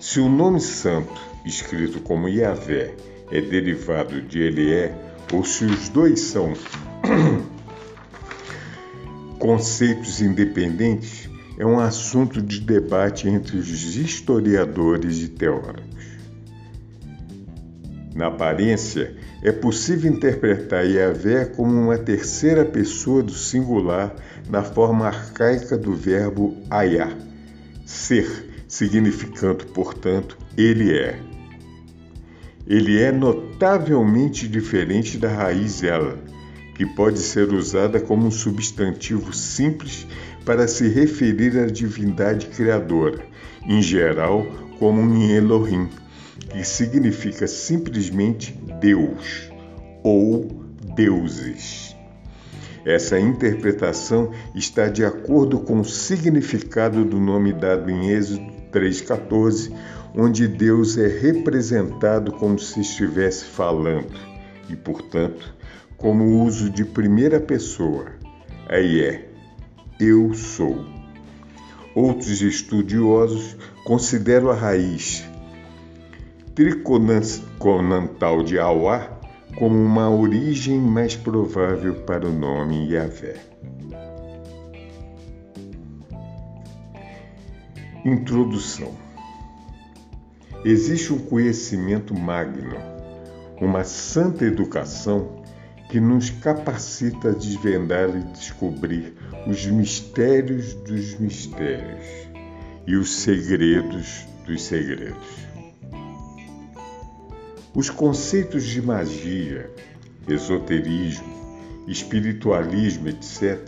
Se 0.00 0.20
o 0.20 0.28
nome 0.28 0.60
santo, 0.60 1.20
escrito 1.44 2.00
como 2.00 2.28
Yahvé, 2.28 2.94
é 3.30 3.40
derivado 3.40 4.22
de 4.22 4.40
ele 4.40 4.72
é, 4.72 4.94
ou 5.32 5.44
se 5.44 5.64
os 5.64 5.88
dois 5.88 6.20
são 6.20 6.54
conceitos 9.38 10.20
independentes, 10.20 11.28
é 11.58 11.66
um 11.66 11.78
assunto 11.78 12.40
de 12.40 12.60
debate 12.60 13.28
entre 13.28 13.56
os 13.56 13.96
historiadores 13.96 15.22
e 15.22 15.28
teólogos. 15.28 15.98
Na 18.14 18.26
aparência, 18.26 19.16
é 19.42 19.52
possível 19.52 20.12
interpretar 20.12 20.84
Yahvé 20.84 21.44
como 21.44 21.72
uma 21.72 21.96
terceira 21.96 22.64
pessoa 22.64 23.22
do 23.22 23.32
singular 23.32 24.14
na 24.48 24.62
forma 24.62 25.06
arcaica 25.06 25.78
do 25.78 25.94
verbo 25.94 26.56
ayah, 26.70 27.16
ser, 27.86 28.64
significando, 28.66 29.66
portanto, 29.66 30.36
ele 30.56 30.96
é 30.96 31.20
ele 32.68 33.00
é 33.00 33.10
notavelmente 33.10 34.46
diferente 34.46 35.16
da 35.16 35.30
raiz 35.30 35.82
ela, 35.82 36.18
que 36.78 36.86
pode 36.86 37.18
ser 37.18 37.52
usada 37.52 37.98
como 37.98 38.28
um 38.28 38.30
substantivo 38.30 39.32
simples 39.32 40.06
para 40.44 40.68
se 40.68 40.86
referir 40.86 41.58
à 41.58 41.66
divindade 41.66 42.46
criadora, 42.46 43.18
em 43.66 43.82
geral 43.82 44.46
como 44.78 45.00
um 45.00 45.28
Elohim, 45.28 45.88
que 46.52 46.62
significa 46.62 47.48
simplesmente 47.48 48.52
Deus 48.80 49.50
ou 50.04 50.46
deuses. 50.94 51.96
Essa 52.86 53.18
interpretação 53.18 54.30
está 54.54 54.86
de 54.86 55.04
acordo 55.04 55.58
com 55.58 55.80
o 55.80 55.84
significado 55.84 57.04
do 57.04 57.18
nome 57.18 57.52
dado 57.52 57.90
em 57.90 58.10
Êxodo 58.10 58.52
3,14, 58.72 59.72
onde 60.14 60.46
Deus 60.46 60.96
é 60.96 61.08
representado 61.08 62.30
como 62.30 62.56
se 62.56 62.80
estivesse 62.80 63.46
falando 63.46 64.14
e, 64.70 64.76
portanto, 64.76 65.57
como 65.98 66.42
uso 66.42 66.70
de 66.70 66.84
primeira 66.84 67.38
pessoa. 67.38 68.06
Aí 68.66 69.02
é, 69.02 69.28
eu 70.00 70.32
sou. 70.32 70.86
Outros 71.94 72.40
estudiosos 72.40 73.56
consideram 73.84 74.50
a 74.50 74.54
raiz 74.54 75.24
triconantal 76.54 78.42
de 78.42 78.58
Auá 78.58 79.18
como 79.58 79.76
uma 79.76 80.08
origem 80.08 80.78
mais 80.78 81.14
provável 81.14 81.94
para 82.02 82.26
o 82.26 82.32
nome 82.32 82.90
Yahvé. 82.90 83.36
Introdução 88.04 89.08
Existe 90.64 91.12
um 91.12 91.18
conhecimento 91.18 92.12
magno, 92.12 92.76
uma 93.60 93.84
santa 93.84 94.44
educação 94.44 95.37
que 95.88 96.00
nos 96.00 96.30
capacita 96.30 97.30
a 97.30 97.32
desvendar 97.32 98.10
e 98.10 98.20
descobrir 98.32 99.14
os 99.46 99.64
mistérios 99.66 100.74
dos 100.74 101.18
mistérios 101.18 102.06
e 102.86 102.94
os 102.96 103.10
segredos 103.10 104.26
dos 104.46 104.62
segredos. 104.62 105.48
Os 107.74 107.88
conceitos 107.88 108.64
de 108.64 108.82
magia, 108.82 109.70
esoterismo, 110.26 111.38
espiritualismo, 111.86 113.08
etc., 113.08 113.58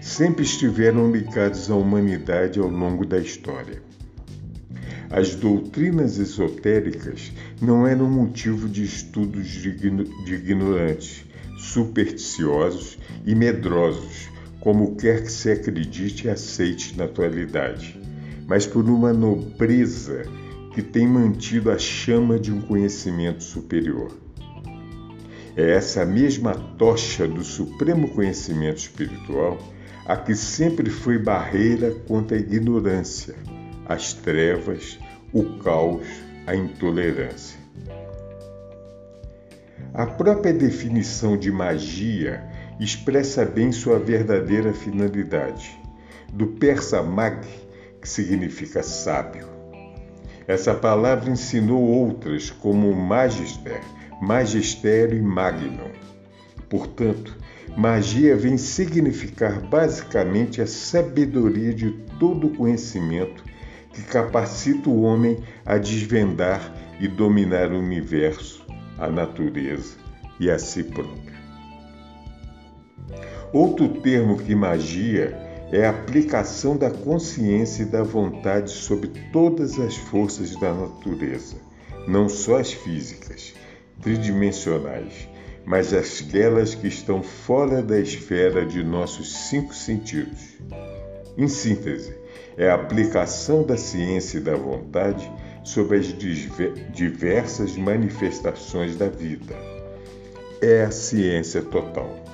sempre 0.00 0.44
estiveram 0.44 1.10
ligados 1.10 1.70
à 1.70 1.74
humanidade 1.74 2.60
ao 2.60 2.68
longo 2.68 3.04
da 3.04 3.18
história. 3.18 3.82
As 5.10 5.34
doutrinas 5.34 6.18
esotéricas 6.18 7.32
não 7.60 7.86
eram 7.86 8.08
motivo 8.10 8.68
de 8.68 8.84
estudos 8.84 9.48
de 9.48 10.34
ignorantes, 10.34 11.24
supersticiosos 11.58 12.98
e 13.26 13.34
medrosos, 13.34 14.30
como 14.60 14.96
quer 14.96 15.22
que 15.22 15.30
se 15.30 15.50
acredite 15.50 16.26
e 16.26 16.30
aceite 16.30 16.96
na 16.96 17.04
atualidade, 17.04 18.00
mas 18.46 18.66
por 18.66 18.84
uma 18.88 19.12
nobreza 19.12 20.24
que 20.72 20.82
tem 20.82 21.06
mantido 21.06 21.70
a 21.70 21.78
chama 21.78 22.38
de 22.38 22.52
um 22.52 22.60
conhecimento 22.60 23.42
superior. 23.42 24.16
É 25.56 25.72
essa 25.72 26.06
mesma 26.06 26.54
tocha 26.54 27.26
do 27.26 27.42
supremo 27.42 28.08
conhecimento 28.10 28.78
espiritual 28.78 29.58
a 30.06 30.16
que 30.16 30.34
sempre 30.34 30.88
foi 30.88 31.18
barreira 31.18 31.90
contra 32.06 32.36
a 32.36 32.40
ignorância 32.40 33.34
as 33.88 34.12
trevas, 34.12 34.98
o 35.32 35.58
caos, 35.60 36.06
a 36.46 36.54
intolerância. 36.54 37.58
A 39.94 40.06
própria 40.06 40.52
definição 40.52 41.36
de 41.36 41.50
magia 41.50 42.44
expressa 42.78 43.44
bem 43.44 43.72
sua 43.72 43.98
verdadeira 43.98 44.72
finalidade, 44.72 45.78
do 46.32 46.46
persa 46.46 47.02
mag, 47.02 47.46
que 48.00 48.08
significa 48.08 48.82
sábio. 48.82 49.48
Essa 50.46 50.74
palavra 50.74 51.30
ensinou 51.30 51.82
outras, 51.82 52.50
como 52.50 52.94
magister, 52.94 53.80
magistério 54.20 55.18
e 55.18 55.22
magnum. 55.22 55.90
Portanto, 56.68 57.36
magia 57.76 58.36
vem 58.36 58.58
significar 58.58 59.60
basicamente 59.60 60.60
a 60.60 60.66
sabedoria 60.66 61.72
de 61.72 61.92
todo 62.18 62.50
conhecimento 62.50 63.42
que 63.92 64.02
capacita 64.02 64.90
o 64.90 65.02
homem 65.02 65.38
a 65.64 65.78
desvendar 65.78 66.74
e 67.00 67.08
dominar 67.08 67.72
o 67.72 67.78
universo, 67.78 68.64
a 68.98 69.08
natureza 69.08 69.96
e 70.40 70.50
a 70.50 70.58
si 70.58 70.84
próprio. 70.84 71.38
Outro 73.52 73.88
termo 74.00 74.36
que 74.38 74.54
magia 74.54 75.36
é 75.72 75.86
a 75.86 75.90
aplicação 75.90 76.76
da 76.76 76.90
consciência 76.90 77.82
e 77.82 77.86
da 77.86 78.02
vontade 78.02 78.70
sobre 78.70 79.08
todas 79.32 79.78
as 79.78 79.96
forças 79.96 80.56
da 80.56 80.72
natureza, 80.72 81.56
não 82.06 82.28
só 82.28 82.58
as 82.58 82.72
físicas, 82.72 83.54
tridimensionais, 84.02 85.28
mas 85.64 85.92
aquelas 85.92 86.74
que 86.74 86.88
estão 86.88 87.22
fora 87.22 87.82
da 87.82 87.98
esfera 88.00 88.64
de 88.64 88.82
nossos 88.82 89.48
cinco 89.48 89.74
sentidos. 89.74 90.56
Em 91.36 91.48
síntese, 91.48 92.14
é 92.56 92.70
a 92.70 92.74
aplicação 92.74 93.62
da 93.62 93.76
ciência 93.76 94.38
e 94.38 94.40
da 94.42 94.56
vontade 94.56 95.30
sobre 95.68 95.98
as 95.98 96.06
diversas 96.94 97.76
manifestações 97.76 98.96
da 98.96 99.08
vida. 99.08 99.54
É 100.62 100.84
a 100.84 100.90
ciência 100.90 101.60
total. 101.60 102.24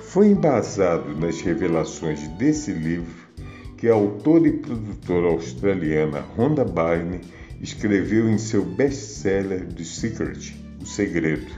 Foi 0.00 0.26
embasado 0.26 1.14
nas 1.16 1.40
revelações 1.40 2.26
desse 2.36 2.72
livro 2.72 3.14
que 3.76 3.88
a 3.88 3.94
autora 3.94 4.48
e 4.48 4.52
produtora 4.52 5.28
australiana 5.28 6.24
Rhonda 6.36 6.64
Byrne 6.64 7.20
escreveu 7.60 8.28
em 8.28 8.36
seu 8.36 8.64
best-seller 8.64 9.72
The 9.72 9.84
Secret, 9.84 10.56
O 10.82 10.86
Segredo. 10.86 11.52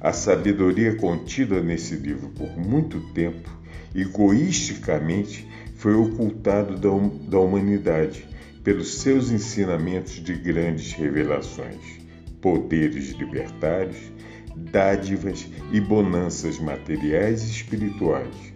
A 0.00 0.14
sabedoria 0.14 0.96
contida 0.96 1.60
nesse 1.60 1.94
livro 1.94 2.30
por 2.30 2.56
muito 2.56 3.00
tempo, 3.12 3.50
egoisticamente, 3.94 5.46
foi 5.76 5.94
ocultado 5.94 6.78
da, 6.78 6.90
hum, 6.90 7.26
da 7.28 7.38
humanidade 7.38 8.31
pelos 8.62 8.94
seus 9.00 9.30
ensinamentos 9.30 10.14
de 10.14 10.34
grandes 10.34 10.92
revelações, 10.92 12.00
poderes 12.40 13.10
libertários, 13.10 14.12
dádivas 14.56 15.48
e 15.72 15.80
bonanças 15.80 16.58
materiais 16.58 17.42
e 17.42 17.50
espirituais, 17.50 18.52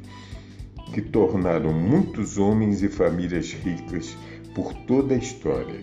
que 0.92 1.00
tornaram 1.00 1.72
muitos 1.72 2.38
homens 2.38 2.82
e 2.82 2.88
famílias 2.88 3.52
ricas 3.52 4.16
por 4.54 4.72
toda 4.86 5.14
a 5.14 5.18
história, 5.18 5.80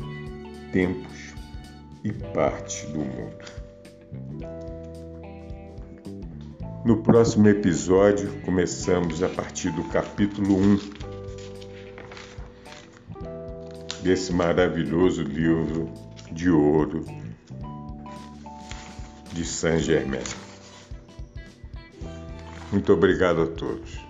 tempos 0.71 1.33
e 2.03 2.11
partes 2.11 2.83
do 2.91 2.99
mundo. 2.99 3.63
No 6.85 7.01
próximo 7.01 7.47
episódio, 7.47 8.29
começamos 8.41 9.23
a 9.23 9.29
partir 9.29 9.71
do 9.71 9.83
capítulo 9.85 10.57
1 10.57 11.12
desse 14.03 14.33
maravilhoso 14.33 15.23
livro 15.23 15.89
de 16.29 16.49
ouro 16.49 17.05
de 19.31 19.45
Saint 19.45 19.79
Germain. 19.79 20.21
Muito 22.69 22.91
obrigado 22.91 23.41
a 23.41 23.47
todos. 23.47 24.02